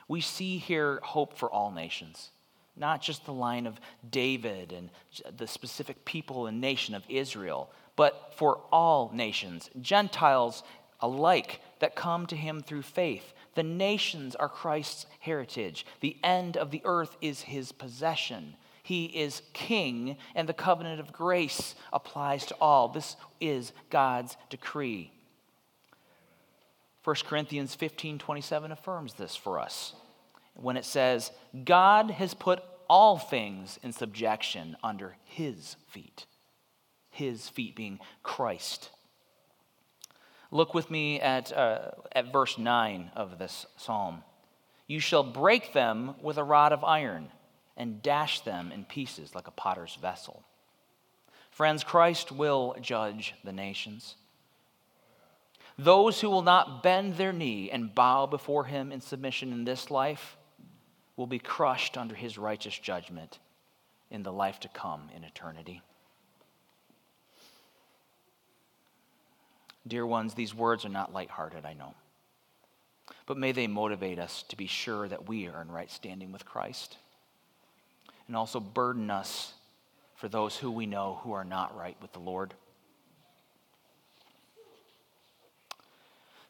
We 0.08 0.22
see 0.22 0.60
here 0.60 1.00
hope 1.02 1.36
for 1.36 1.50
all 1.50 1.72
nations, 1.72 2.30
not 2.80 3.02
just 3.02 3.26
the 3.26 3.34
line 3.34 3.68
of 3.68 3.80
David 4.10 4.72
and 4.72 4.90
the 5.36 5.48
specific 5.48 6.06
people 6.06 6.48
and 6.48 6.62
nation 6.62 6.96
of 6.96 7.04
Israel, 7.10 7.70
but 7.96 8.34
for 8.36 8.62
all 8.72 9.12
nations, 9.14 9.70
Gentiles 9.82 10.64
alike 11.00 11.62
that 11.80 11.96
come 11.96 12.26
to 12.28 12.36
him 12.36 12.62
through 12.62 12.82
faith. 12.82 13.34
The 13.56 13.64
nations 13.64 14.36
are 14.36 14.50
Christ's 14.50 15.06
heritage. 15.20 15.86
The 16.00 16.18
end 16.24 16.58
of 16.58 16.72
the 16.72 16.82
earth 16.86 17.18
is 17.22 17.42
his 17.42 17.72
possession. 17.72 18.56
He 18.84 19.06
is 19.06 19.42
king, 19.54 20.18
and 20.34 20.48
the 20.48 20.54
covenant 20.54 21.00
of 21.00 21.12
grace 21.12 21.76
applies 21.92 22.46
to 22.46 22.56
all. 22.62 22.88
This 22.88 23.16
is 23.42 23.74
God's 23.90 24.38
decree. 24.50 25.12
1 27.04 27.16
Corinthians 27.26 27.74
15 27.74 28.18
27 28.20 28.72
affirms 28.72 29.14
this 29.14 29.36
for 29.36 29.60
us 29.60 29.94
when 30.58 30.78
it 30.78 30.86
says, 30.86 31.32
God 31.66 32.12
has 32.12 32.34
put 32.34 32.64
all 32.90 33.18
things 33.18 33.80
in 33.84 33.92
subjection 33.92 34.78
under 34.84 35.16
his 35.24 35.76
feet. 35.88 36.26
His 37.10 37.50
feet 37.50 37.76
being 37.76 38.00
Christ. 38.24 38.90
Look 40.52 40.74
with 40.74 40.90
me 40.90 41.20
at, 41.20 41.52
uh, 41.52 41.92
at 42.14 42.32
verse 42.32 42.58
9 42.58 43.12
of 43.16 43.38
this 43.38 43.66
psalm. 43.76 44.24
You 44.88 45.00
shall 45.00 45.24
break 45.24 45.74
them 45.74 46.16
with 46.22 46.38
a 46.38 46.44
rod 46.44 46.72
of 46.72 46.84
iron 46.84 47.28
and 47.76 48.02
dash 48.02 48.42
them 48.42 48.72
in 48.72 48.86
pieces 48.86 49.36
like 49.36 49.48
a 49.48 49.52
potter's 49.52 49.96
vessel. 49.96 50.44
Friends, 51.52 51.84
Christ 51.84 52.32
will 52.32 52.76
judge 52.82 53.34
the 53.44 53.52
nations. 53.52 54.16
Those 55.78 56.22
who 56.22 56.30
will 56.30 56.42
not 56.42 56.82
bend 56.82 57.16
their 57.16 57.34
knee 57.34 57.70
and 57.70 57.94
bow 57.94 58.26
before 58.26 58.66
him 58.66 58.92
in 58.92 59.02
submission 59.02 59.52
in 59.52 59.64
this 59.64 59.92
life 59.92 60.38
will 61.18 61.28
be 61.28 61.40
crushed 61.40 61.98
under 61.98 62.16
his 62.16 62.38
righteous 62.38 62.78
judgment 62.78 63.40
in 64.10 64.24
the 64.24 64.32
life 64.32 64.60
to 64.62 64.70
come 64.70 65.10
in 65.16 65.24
eternity. 65.24 65.82
Dear 69.86 70.06
ones, 70.06 70.34
these 70.34 70.54
words 70.54 70.86
are 70.86 70.90
not 70.90 71.14
lighthearted, 71.14 71.66
I 71.66 71.74
know. 71.74 71.96
But 73.26 73.38
may 73.38 73.52
they 73.52 73.68
motivate 73.68 74.20
us 74.20 74.44
to 74.50 74.56
be 74.56 74.68
sure 74.68 75.08
that 75.08 75.28
we 75.28 75.48
are 75.48 75.62
in 75.62 75.72
right 75.72 75.92
standing 75.92 76.32
with 76.32 76.46
Christ 76.46 76.98
and 78.28 78.36
also 78.36 78.60
burden 78.60 79.10
us 79.10 79.54
for 80.16 80.28
those 80.28 80.58
who 80.58 80.72
we 80.72 80.86
know 80.86 81.20
who 81.24 81.32
are 81.32 81.46
not 81.46 81.78
right 81.78 81.98
with 82.02 82.12
the 82.14 82.20
Lord. 82.20 82.54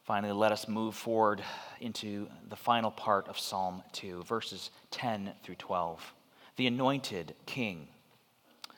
Finally, 0.07 0.31
let 0.31 0.53
us 0.53 0.69
move 0.69 0.95
forward 0.95 1.43
into 1.81 2.29
the 2.47 2.55
final 2.55 2.89
part 2.89 3.27
of 3.27 3.37
Psalm 3.37 3.83
2, 3.91 4.23
verses 4.23 4.71
10 4.91 5.33
through 5.43 5.55
12. 5.55 6.13
The 6.55 6.65
anointed 6.67 7.35
king. 7.45 7.89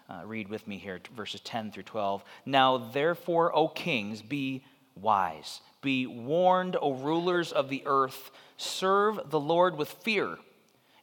Uh, 0.10 0.22
read 0.26 0.48
with 0.50 0.68
me 0.68 0.80
here, 0.80 1.00
verses 1.16 1.40
10 1.42 1.72
through 1.72 1.84
12. 1.84 2.24
Now, 2.48 2.80
therefore, 2.80 3.56
O 3.56 3.68
kings, 3.68 4.24
be 4.24 4.66
wise. 4.96 5.62
Be 5.84 6.08
warned, 6.08 6.76
O 6.82 6.94
rulers 6.94 7.52
of 7.52 7.70
the 7.70 7.84
earth. 7.86 8.32
Serve 8.58 9.20
the 9.30 9.40
Lord 9.40 9.78
with 9.78 9.90
fear 9.90 10.40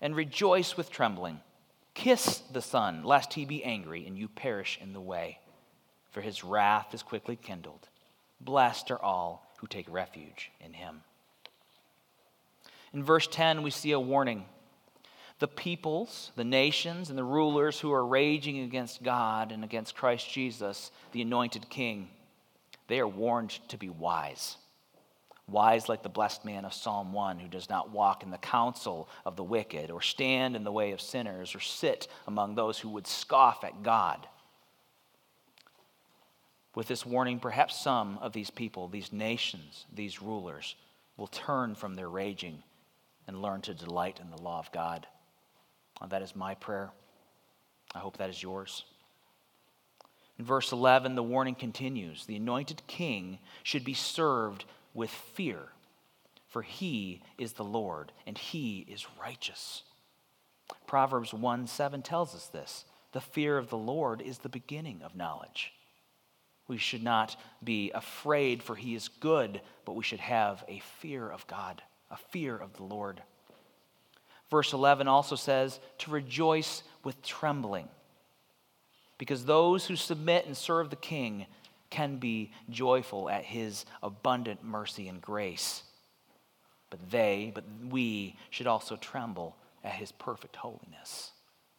and 0.01 0.17
rejoice 0.17 0.77
with 0.77 0.91
trembling. 0.91 1.39
Kiss 1.95 2.39
the 2.53 2.63
Son, 2.63 3.05
lest 3.05 3.35
he 3.35 3.45
be 3.45 3.63
angry 3.63 4.05
and 4.05 4.19
you 4.19 4.27
perish 4.27 4.77
in 4.83 4.93
the 4.93 5.01
way, 5.01 5.39
for 6.11 6.21
his 6.21 6.43
wrath 6.43 6.93
is 6.95 7.05
quickly 7.05 7.37
kindled. 7.37 7.89
Blessed 8.41 8.91
are 8.91 9.01
all 9.01 9.46
who 9.59 9.67
take 9.67 9.91
refuge 9.91 10.51
in 10.61 10.73
him. 10.73 11.03
In 12.93 13.03
verse 13.03 13.27
10, 13.27 13.63
we 13.63 13.71
see 13.71 13.93
a 13.93 14.01
warning. 14.01 14.47
The 15.39 15.49
peoples, 15.49 16.33
the 16.35 16.45
nations, 16.45 17.11
and 17.11 17.19
the 17.19 17.25
rulers 17.25 17.79
who 17.79 17.93
are 17.93 18.07
raging 18.07 18.61
against 18.61 19.03
God 19.03 19.53
and 19.53 19.63
against 19.63 19.95
Christ 19.95 20.31
Jesus, 20.31 20.91
the 21.13 21.21
anointed 21.23 21.69
king, 21.69 22.09
they 22.89 23.01
are 23.01 23.09
warned 23.09 23.59
to 23.69 23.77
be 23.77 23.91
wise. 23.91 24.57
Wise 25.49 25.89
like 25.89 26.03
the 26.03 26.09
blessed 26.09 26.45
man 26.45 26.65
of 26.65 26.73
Psalm 26.73 27.13
1, 27.13 27.39
who 27.39 27.49
does 27.49 27.69
not 27.69 27.91
walk 27.91 28.23
in 28.23 28.31
the 28.31 28.39
counsel 28.39 29.09
of 29.25 29.37
the 29.37 29.45
wicked, 29.45 29.91
or 29.91 30.01
stand 30.01 30.57
in 30.57 30.65
the 30.65 30.73
way 30.73 30.93
of 30.93 31.01
sinners, 31.01 31.55
or 31.55 31.61
sit 31.61 32.09
among 32.27 32.55
those 32.55 32.79
who 32.79 32.89
would 32.89 33.07
scoff 33.07 33.63
at 33.63 33.83
God. 33.83 34.27
With 36.77 36.89
this 36.89 37.07
warning, 37.07 37.41
perhaps 37.41 37.75
some 37.75 38.19
of 38.19 38.35
these 38.35 38.51
people, 38.51 38.87
these 38.87 39.11
nations, 39.11 39.87
these 39.91 40.21
rulers, 40.21 40.77
will 41.17 41.27
turn 41.27 41.75
from 41.75 41.97
their 41.97 42.11
raging 42.11 42.63
and 43.27 43.41
learn 43.41 43.63
to 43.63 43.73
delight 43.73 44.21
in 44.21 44.31
the 44.31 44.43
law 44.43 44.59
of 44.59 44.71
God. 44.73 45.07
And 46.03 46.11
that 46.11 46.21
is 46.21 46.37
my 46.37 46.55
prayer. 46.55 46.91
I 47.95 48.01
hope 48.01 48.19
that 48.19 48.29
is 48.29 48.43
yours. 48.43 48.85
In 50.39 50.45
verse 50.45 50.71
11, 50.71 51.15
the 51.15 51.23
warning 51.23 51.55
continues 51.55 52.27
The 52.27 52.37
anointed 52.37 52.83
king 52.87 53.39
should 53.63 53.83
be 53.83 53.95
served 53.95 54.67
with 54.93 55.09
fear, 55.09 55.69
for 56.47 56.61
he 56.61 57.23
is 57.39 57.55
the 57.55 57.65
Lord, 57.65 58.13
and 58.27 58.37
he 58.37 58.85
is 58.87 59.07
righteous. 59.19 59.83
Proverbs 60.87 61.33
1 61.33 61.69
7 61.69 62.03
tells 62.03 62.35
us 62.35 62.49
this. 62.49 62.85
The 63.13 63.23
fear 63.23 63.57
of 63.57 63.71
the 63.71 63.79
Lord 63.79 64.21
is 64.21 64.39
the 64.39 64.51
beginning 64.51 65.01
of 65.03 65.17
knowledge. 65.17 65.73
We 66.69 66.79
should 66.79 67.03
not 67.03 67.37
be 67.63 67.93
afraid, 67.93 68.63
for 68.63 68.75
he 68.75 68.95
is 68.95 69.09
good, 69.09 69.61
but 69.85 69.95
we 69.95 70.03
should 70.03 70.21
have 70.21 70.65
a 70.69 70.81
fear 71.01 71.29
of 71.29 71.47
God, 71.47 71.83
a 72.11 72.17
fear 72.17 72.57
of 72.57 72.77
the 72.77 72.83
Lord. 72.83 73.23
Verse 74.51 74.73
11 74.73 75.09
also 75.09 75.37
says 75.37 75.81
to 75.99 76.11
rejoice 76.11 76.83
with 77.05 77.23
trembling, 77.23 77.89
because 79.19 79.45
those 79.45 79.87
who 79.87 79.97
submit 79.97 80.47
and 80.47 80.57
serve 80.57 80.91
the 80.91 80.97
king 80.97 81.47
can 81.91 82.19
be 82.19 82.53
joyful 82.69 83.29
at 83.31 83.45
his 83.45 83.87
abundant 84.03 84.65
mercy 84.65 85.09
and 85.09 85.23
grace. 85.23 85.83
But 86.91 87.11
they, 87.11 87.53
but 87.55 87.65
we, 87.89 88.37
should 88.51 88.67
also 88.67 88.97
tremble 88.97 89.57
at 89.83 89.93
his 89.93 90.13
perfect 90.13 90.57
holiness 90.57 91.33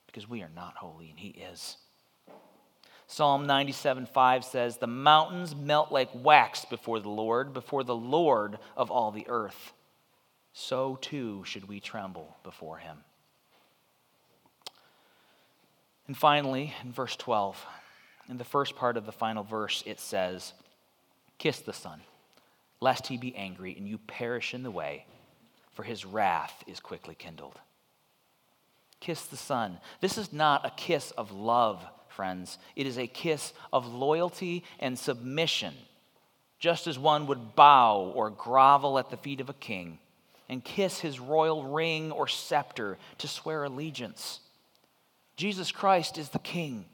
because 0.06 0.28
we 0.28 0.42
are 0.42 0.52
not 0.56 0.76
holy 0.78 1.10
and 1.10 1.20
he 1.20 1.30
is. 1.30 1.78
Psalm 3.08 3.48
97 3.48 4.06
5 4.06 4.44
says, 4.44 4.78
The 4.78 4.88
mountains 4.88 5.56
melt 5.56 5.92
like 5.92 6.10
wax 6.14 6.66
before 6.66 7.00
the 7.00 7.10
Lord, 7.10 7.54
before 7.54 7.84
the 7.84 7.96
Lord 7.96 8.60
of 8.76 8.92
all 8.92 9.12
the 9.12 9.26
earth. 9.30 9.74
So 10.52 10.98
too 11.02 11.44
should 11.46 11.68
we 11.68 11.80
tremble 11.80 12.36
before 12.44 12.78
him. 12.78 12.98
And 16.08 16.18
finally, 16.18 16.74
in 16.84 16.92
verse 16.92 17.16
12, 17.16 17.66
in 18.30 18.38
the 18.38 18.44
first 18.44 18.76
part 18.76 18.98
of 18.98 19.06
the 19.06 19.12
final 19.12 19.44
verse, 19.44 19.84
it 19.86 20.00
says, 20.00 20.54
Kiss 21.38 21.60
the 21.60 21.74
Son, 21.74 22.02
lest 22.82 23.08
he 23.08 23.18
be 23.18 23.36
angry 23.36 23.76
and 23.78 23.88
you 23.88 23.98
perish 23.98 24.54
in 24.54 24.64
the 24.64 24.72
way, 24.72 25.06
for 25.72 25.84
his 25.84 26.06
wrath 26.06 26.64
is 26.66 26.80
quickly 26.80 27.16
kindled. 27.16 27.60
Kiss 29.00 29.24
the 29.24 29.38
Son. 29.38 29.78
This 30.02 30.18
is 30.18 30.34
not 30.34 30.66
a 30.66 30.72
kiss 30.72 31.12
of 31.12 31.32
love, 31.32 31.86
friends. 32.18 32.58
It 32.76 32.86
is 32.86 32.98
a 32.98 33.08
kiss 33.08 33.54
of 33.72 33.88
loyalty 33.88 34.66
and 34.80 35.00
submission, 35.00 35.74
just 36.60 36.86
as 36.88 37.00
one 37.00 37.28
would 37.28 37.56
bow 37.56 38.12
or 38.14 38.30
grovel 38.30 39.00
at 39.00 39.10
the 39.10 39.16
feet 39.18 39.40
of 39.40 39.50
a 39.50 39.54
king 39.54 40.00
and 40.50 40.64
kiss 40.64 41.00
his 41.00 41.20
royal 41.20 41.64
ring 41.64 42.12
or 42.12 42.28
scepter 42.28 42.98
to 43.20 43.28
swear 43.28 43.64
allegiance. 43.64 44.42
Jesus 45.38 45.72
Christ 45.72 46.18
is 46.18 46.30
the 46.30 46.40
King 46.40 46.86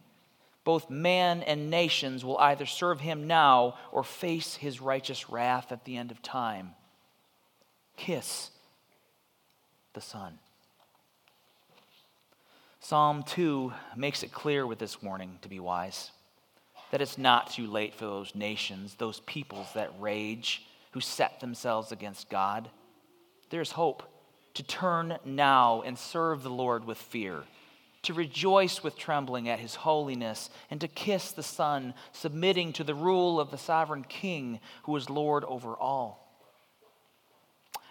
both 0.63 0.89
man 0.89 1.43
and 1.43 1.69
nations 1.69 2.23
will 2.23 2.37
either 2.37 2.65
serve 2.65 3.01
him 3.01 3.27
now 3.27 3.75
or 3.91 4.03
face 4.03 4.55
his 4.55 4.79
righteous 4.79 5.29
wrath 5.29 5.71
at 5.71 5.83
the 5.83 5.97
end 5.97 6.11
of 6.11 6.21
time. 6.21 6.71
Kiss 7.97 8.49
the 9.93 10.01
Son. 10.01 10.39
Psalm 12.83 13.23
2 13.23 13.71
makes 13.95 14.23
it 14.23 14.33
clear 14.33 14.67
with 14.67 14.77
this 14.77 15.01
warning 15.01 15.39
to 15.41 15.47
be 15.47 15.57
wise 15.59 16.11
that 16.91 17.01
it's 17.01 17.17
not 17.17 17.49
too 17.49 17.65
late 17.65 17.95
for 17.95 18.03
those 18.05 18.35
nations, 18.35 18.95
those 18.95 19.21
peoples 19.21 19.67
that 19.73 19.93
rage, 19.99 20.63
who 20.91 20.99
set 20.99 21.39
themselves 21.39 21.93
against 21.93 22.29
God. 22.29 22.69
There's 23.49 23.71
hope 23.71 24.03
to 24.55 24.63
turn 24.63 25.17
now 25.23 25.81
and 25.81 25.97
serve 25.97 26.43
the 26.43 26.49
Lord 26.49 26.83
with 26.85 26.97
fear 26.97 27.45
to 28.03 28.13
rejoice 28.13 28.83
with 28.83 28.97
trembling 28.97 29.47
at 29.49 29.59
his 29.59 29.75
holiness, 29.75 30.49
and 30.69 30.79
to 30.81 30.87
kiss 30.87 31.31
the 31.31 31.41
Son, 31.41 31.93
submitting 32.11 32.73
to 32.73 32.83
the 32.83 32.93
rule 32.93 33.39
of 33.39 33.49
the 33.49 33.57
sovereign 33.57 34.03
King 34.03 34.59
who 34.83 34.95
is 34.97 35.09
Lord 35.09 35.45
over 35.45 35.73
all. 35.73 36.19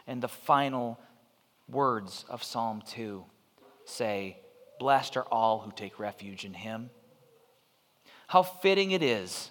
And 0.07 0.22
the 0.22 0.28
final 0.28 1.00
words 1.66 2.26
of 2.28 2.42
Psalm 2.42 2.83
2 2.87 3.24
say, 3.87 4.37
Blessed 4.78 5.16
are 5.16 5.26
all 5.30 5.61
who 5.61 5.72
take 5.72 5.98
refuge 5.98 6.44
in 6.44 6.54
him. 6.54 6.90
How 8.28 8.42
fitting 8.42 8.92
it 8.92 9.02
is 9.02 9.50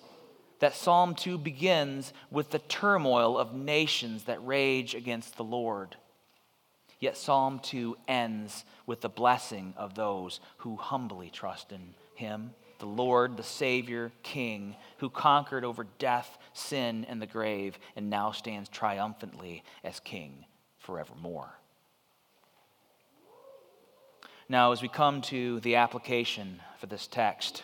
that 0.60 0.75
Psalm 0.75 1.15
2 1.15 1.38
begins 1.38 2.13
with 2.29 2.51
the 2.51 2.60
turmoil 2.60 3.38
of 3.38 3.53
nations 3.53 4.25
that 4.25 4.45
rage 4.45 4.95
against 4.95 5.36
the 5.36 5.43
Lord. 5.43 5.95
Yet 6.99 7.17
Psalm 7.17 7.60
2 7.60 7.97
ends 8.07 8.63
with 8.86 9.01
the 9.01 9.10
blessing 9.10 9.73
of 9.75 9.95
those 9.95 10.39
who 10.57 10.75
humbly 10.75 11.31
trust 11.31 11.71
in 11.71 11.95
Him, 12.15 12.51
the 12.77 12.86
Lord, 12.86 13.38
the 13.38 13.43
Savior, 13.43 14.12
King, 14.21 14.75
who 14.97 15.10
conquered 15.10 15.65
over 15.65 15.86
death, 15.97 16.38
sin, 16.53 17.05
and 17.10 17.19
the 17.19 17.27
grave, 17.27 17.77
and 17.95 18.10
now 18.10 18.31
stands 18.31 18.69
triumphantly 18.69 19.63
as 19.84 19.99
King 19.99 20.45
forevermore. 20.77 21.61
Now, 24.51 24.73
as 24.73 24.81
we 24.81 24.89
come 24.89 25.21
to 25.21 25.61
the 25.61 25.77
application 25.77 26.59
for 26.77 26.85
this 26.85 27.07
text, 27.07 27.63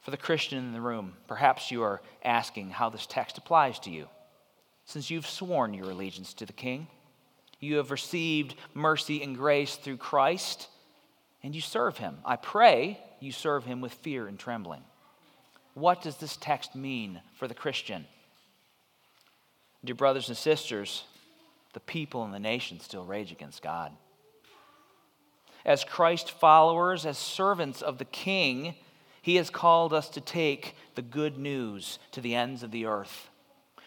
for 0.00 0.10
the 0.10 0.16
Christian 0.16 0.58
in 0.58 0.72
the 0.72 0.80
room, 0.80 1.12
perhaps 1.28 1.70
you 1.70 1.84
are 1.84 2.02
asking 2.24 2.70
how 2.70 2.90
this 2.90 3.06
text 3.06 3.38
applies 3.38 3.78
to 3.78 3.90
you. 3.90 4.08
Since 4.86 5.08
you've 5.08 5.24
sworn 5.24 5.72
your 5.72 5.88
allegiance 5.88 6.34
to 6.34 6.46
the 6.46 6.52
King, 6.52 6.88
you 7.60 7.76
have 7.76 7.92
received 7.92 8.56
mercy 8.74 9.22
and 9.22 9.36
grace 9.36 9.76
through 9.76 9.98
Christ, 9.98 10.66
and 11.44 11.54
you 11.54 11.60
serve 11.60 11.98
him. 11.98 12.18
I 12.24 12.34
pray 12.34 12.98
you 13.20 13.30
serve 13.30 13.64
him 13.64 13.80
with 13.80 13.94
fear 13.94 14.26
and 14.26 14.36
trembling. 14.36 14.82
What 15.74 16.02
does 16.02 16.16
this 16.16 16.36
text 16.36 16.74
mean 16.74 17.20
for 17.38 17.46
the 17.46 17.54
Christian? 17.54 18.04
Dear 19.84 19.94
brothers 19.94 20.26
and 20.26 20.36
sisters, 20.36 21.04
the 21.72 21.78
people 21.78 22.24
and 22.24 22.34
the 22.34 22.40
nation 22.40 22.80
still 22.80 23.04
rage 23.04 23.30
against 23.30 23.62
God. 23.62 23.92
As 25.64 25.82
Christ 25.82 26.30
followers, 26.30 27.06
as 27.06 27.16
servants 27.16 27.80
of 27.80 27.98
the 27.98 28.04
King, 28.04 28.74
he 29.22 29.36
has 29.36 29.48
called 29.48 29.94
us 29.94 30.08
to 30.10 30.20
take 30.20 30.76
the 30.94 31.02
good 31.02 31.38
news 31.38 31.98
to 32.12 32.20
the 32.20 32.34
ends 32.34 32.62
of 32.62 32.70
the 32.70 32.84
earth, 32.84 33.30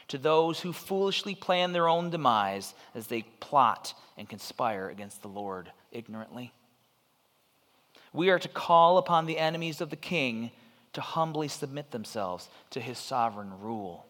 to 0.08 0.18
those 0.18 0.62
who 0.62 0.74
foolishly 0.74 1.36
plan 1.36 1.74
their 1.74 1.88
own 1.88 2.10
demise 2.10 2.74
as 2.96 3.08
they 3.08 3.22
plot 3.22 3.94
and 4.18 4.28
conspire 4.28 4.90
against 4.90 5.22
the 5.22 5.28
Lord 5.28 5.72
ignorantly. 5.92 6.52
We 8.14 8.32
are 8.32 8.40
to 8.40 8.48
call 8.48 8.98
upon 8.98 9.28
the 9.28 9.38
enemies 9.38 9.80
of 9.80 9.92
the 9.92 9.96
king 9.96 10.50
to 10.94 11.02
humbly 11.02 11.48
submit 11.48 11.92
themselves 11.92 12.50
to 12.72 12.80
his 12.80 12.98
sovereign 12.98 13.60
rule, 13.60 14.08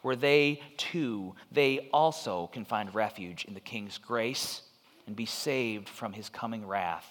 where 0.00 0.16
they 0.16 0.62
too, 0.78 1.34
they 1.52 1.90
also 1.92 2.46
can 2.46 2.64
find 2.64 2.94
refuge 2.94 3.44
in 3.44 3.52
the 3.52 3.60
king's 3.60 3.98
grace 3.98 4.62
and 5.06 5.14
be 5.14 5.26
saved 5.26 5.88
from 5.88 6.12
his 6.12 6.28
coming 6.28 6.66
wrath 6.66 7.06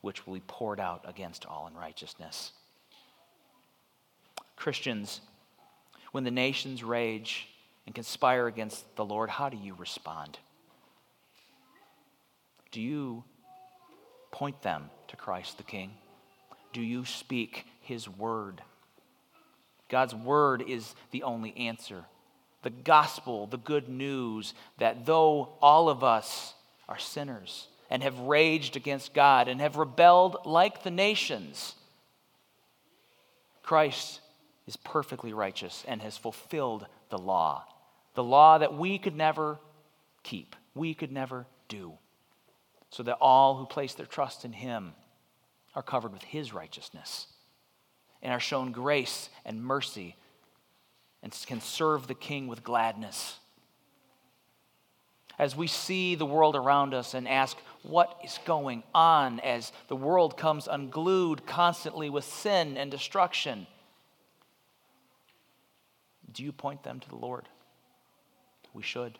which 0.00 0.26
will 0.26 0.34
be 0.34 0.42
poured 0.46 0.80
out 0.80 1.04
against 1.06 1.46
all 1.46 1.66
unrighteousness. 1.66 2.52
Christians, 4.56 5.20
when 6.12 6.24
the 6.24 6.30
nations 6.30 6.82
rage 6.82 7.48
and 7.86 7.94
conspire 7.94 8.46
against 8.46 8.96
the 8.96 9.04
Lord, 9.04 9.30
how 9.30 9.48
do 9.48 9.56
you 9.56 9.74
respond? 9.74 10.38
Do 12.70 12.80
you 12.80 13.24
point 14.30 14.62
them 14.62 14.90
to 15.08 15.16
Christ 15.16 15.56
the 15.56 15.64
King? 15.64 15.92
Do 16.72 16.82
you 16.82 17.04
speak 17.04 17.66
his 17.80 18.08
word? 18.08 18.62
God's 19.88 20.14
word 20.14 20.62
is 20.66 20.94
the 21.10 21.24
only 21.24 21.56
answer. 21.56 22.04
The 22.62 22.70
gospel, 22.70 23.46
the 23.46 23.56
good 23.56 23.88
news 23.88 24.54
that 24.78 25.04
though 25.04 25.54
all 25.60 25.88
of 25.88 26.04
us 26.04 26.54
are 26.90 26.98
sinners, 26.98 27.68
and 27.88 28.02
have 28.02 28.18
raged 28.18 28.76
against 28.76 29.14
God 29.14 29.48
and 29.48 29.60
have 29.60 29.76
rebelled 29.76 30.38
like 30.44 30.82
the 30.82 30.90
nations. 30.90 31.74
Christ 33.62 34.20
is 34.66 34.76
perfectly 34.76 35.32
righteous 35.32 35.84
and 35.88 36.02
has 36.02 36.18
fulfilled 36.18 36.86
the 37.08 37.18
law, 37.18 37.64
the 38.14 38.22
law 38.22 38.58
that 38.58 38.74
we 38.74 38.98
could 38.98 39.16
never 39.16 39.58
keep, 40.22 40.54
we 40.74 40.94
could 40.94 41.12
never 41.12 41.46
do, 41.68 41.94
so 42.90 43.02
that 43.02 43.18
all 43.20 43.56
who 43.56 43.66
place 43.66 43.94
their 43.94 44.06
trust 44.06 44.44
in 44.44 44.52
Him 44.52 44.92
are 45.74 45.82
covered 45.82 46.12
with 46.12 46.22
His 46.22 46.52
righteousness 46.52 47.26
and 48.22 48.32
are 48.32 48.40
shown 48.40 48.72
grace 48.72 49.30
and 49.44 49.62
mercy 49.62 50.16
and 51.22 51.36
can 51.46 51.60
serve 51.60 52.06
the 52.06 52.14
King 52.14 52.46
with 52.48 52.62
gladness 52.62 53.39
as 55.40 55.56
we 55.56 55.66
see 55.66 56.14
the 56.14 56.26
world 56.26 56.54
around 56.54 56.92
us 56.92 57.14
and 57.14 57.26
ask, 57.26 57.56
what 57.82 58.20
is 58.22 58.38
going 58.44 58.82
on 58.94 59.40
as 59.40 59.72
the 59.88 59.96
world 59.96 60.36
comes 60.36 60.68
unglued 60.70 61.46
constantly 61.46 62.10
with 62.10 62.26
sin 62.26 62.76
and 62.76 62.90
destruction? 62.90 63.66
Do 66.30 66.44
you 66.44 66.52
point 66.52 66.82
them 66.82 67.00
to 67.00 67.08
the 67.08 67.16
Lord? 67.16 67.48
We 68.74 68.82
should. 68.82 69.18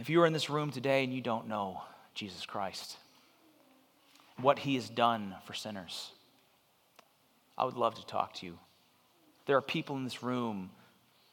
If 0.00 0.10
you 0.10 0.20
are 0.22 0.26
in 0.26 0.32
this 0.32 0.50
room 0.50 0.72
today 0.72 1.04
and 1.04 1.14
you 1.14 1.20
don't 1.20 1.46
know 1.46 1.82
Jesus 2.12 2.44
Christ, 2.44 2.96
what 4.40 4.58
he 4.58 4.74
has 4.74 4.88
done 4.88 5.36
for 5.44 5.54
sinners, 5.54 6.10
I 7.56 7.64
would 7.64 7.76
love 7.76 7.94
to 7.94 8.06
talk 8.06 8.34
to 8.34 8.46
you. 8.46 8.58
There 9.46 9.56
are 9.56 9.62
people 9.62 9.94
in 9.94 10.02
this 10.02 10.24
room 10.24 10.70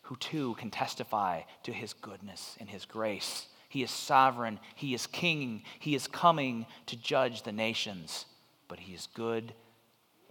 who 0.05 0.15
too 0.17 0.53
can 0.55 0.69
testify 0.69 1.41
to 1.63 1.73
his 1.73 1.93
goodness 1.93 2.55
and 2.59 2.69
his 2.69 2.85
grace. 2.85 3.47
He 3.69 3.81
is 3.81 3.89
sovereign, 3.91 4.59
he 4.75 4.93
is 4.93 5.07
king, 5.07 5.63
he 5.79 5.95
is 5.95 6.07
coming 6.07 6.67
to 6.85 6.95
judge 6.95 7.41
the 7.41 7.51
nations, 7.51 8.25
but 8.67 8.79
he 8.79 8.93
is 8.93 9.07
good 9.13 9.53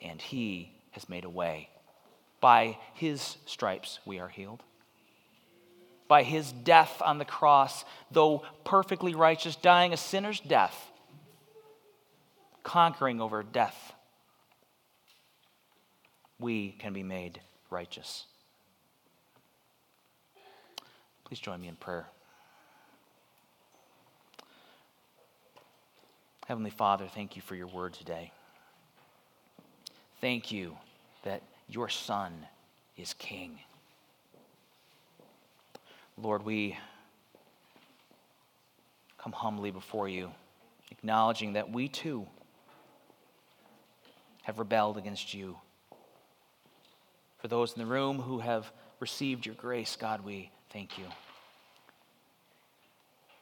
and 0.00 0.20
he 0.20 0.72
has 0.92 1.08
made 1.08 1.24
a 1.24 1.30
way. 1.30 1.68
By 2.40 2.78
his 2.94 3.36
stripes 3.46 3.98
we 4.06 4.20
are 4.20 4.28
healed. 4.28 4.62
By 6.06 6.22
his 6.22 6.52
death 6.52 7.02
on 7.04 7.18
the 7.18 7.24
cross, 7.24 7.84
though 8.12 8.44
perfectly 8.64 9.14
righteous, 9.14 9.56
dying 9.56 9.92
a 9.92 9.96
sinner's 9.96 10.38
death, 10.38 10.76
conquering 12.62 13.20
over 13.20 13.42
death, 13.42 13.92
we 16.38 16.72
can 16.72 16.92
be 16.92 17.02
made 17.02 17.40
righteous. 17.70 18.26
Please 21.24 21.38
join 21.38 21.60
me 21.60 21.68
in 21.68 21.76
prayer. 21.76 22.06
Heavenly 26.46 26.70
Father, 26.70 27.06
thank 27.06 27.36
you 27.36 27.42
for 27.42 27.54
your 27.54 27.66
word 27.66 27.94
today. 27.94 28.30
Thank 30.20 30.52
you 30.52 30.76
that 31.22 31.42
your 31.68 31.88
Son 31.88 32.46
is 32.98 33.14
King. 33.14 33.58
Lord, 36.18 36.44
we 36.44 36.76
come 39.18 39.32
humbly 39.32 39.70
before 39.70 40.08
you, 40.08 40.30
acknowledging 40.90 41.54
that 41.54 41.70
we 41.70 41.88
too 41.88 42.26
have 44.42 44.58
rebelled 44.58 44.98
against 44.98 45.32
you. 45.32 45.56
For 47.38 47.48
those 47.48 47.72
in 47.72 47.78
the 47.78 47.86
room 47.86 48.18
who 48.18 48.40
have 48.40 48.70
received 49.00 49.46
your 49.46 49.54
grace, 49.54 49.96
God, 49.96 50.22
we 50.22 50.50
Thank 50.74 50.98
you. 50.98 51.04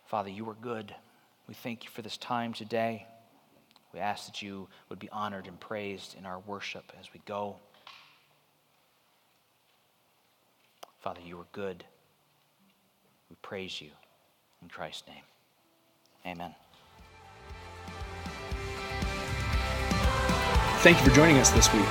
Father, 0.05 0.29
you 0.29 0.49
are 0.51 0.57
good. 0.61 0.95
We 1.49 1.55
thank 1.55 1.83
you 1.83 1.89
for 1.89 2.03
this 2.03 2.19
time 2.19 2.53
today. 2.53 3.07
We 3.95 4.01
ask 4.01 4.27
that 4.27 4.43
you 4.43 4.69
would 4.91 4.99
be 4.99 5.09
honored 5.09 5.47
and 5.47 5.59
praised 5.59 6.15
in 6.15 6.27
our 6.27 6.41
worship 6.41 6.93
as 7.01 7.07
we 7.15 7.23
go. 7.25 7.57
Father, 11.01 11.23
you 11.25 11.41
are 11.41 11.47
good. 11.53 11.85
We 13.31 13.37
praise 13.41 13.81
you. 13.81 13.89
In 14.61 14.69
Christ's 14.69 15.09
name, 15.09 15.25
amen. 16.27 16.55
Thank 20.83 20.99
you 20.99 21.09
for 21.09 21.17
joining 21.17 21.39
us 21.39 21.51
this 21.51 21.73
week. 21.73 21.87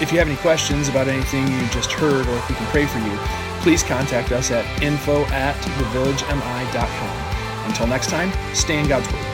If 0.00 0.12
you 0.12 0.18
have 0.18 0.28
any 0.28 0.36
questions 0.36 0.88
about 0.88 1.08
anything 1.08 1.48
you 1.48 1.66
just 1.70 1.90
heard 1.90 2.26
or 2.26 2.36
if 2.36 2.48
we 2.48 2.54
can 2.54 2.66
pray 2.66 2.86
for 2.86 2.98
you, 2.98 3.53
please 3.64 3.82
contact 3.82 4.30
us 4.30 4.50
at 4.50 4.82
info 4.82 5.24
at 5.28 5.56
thevillagemi.com. 5.56 7.66
Until 7.66 7.86
next 7.86 8.10
time, 8.10 8.30
stay 8.54 8.78
in 8.78 8.86
God's 8.86 9.10
Word. 9.10 9.33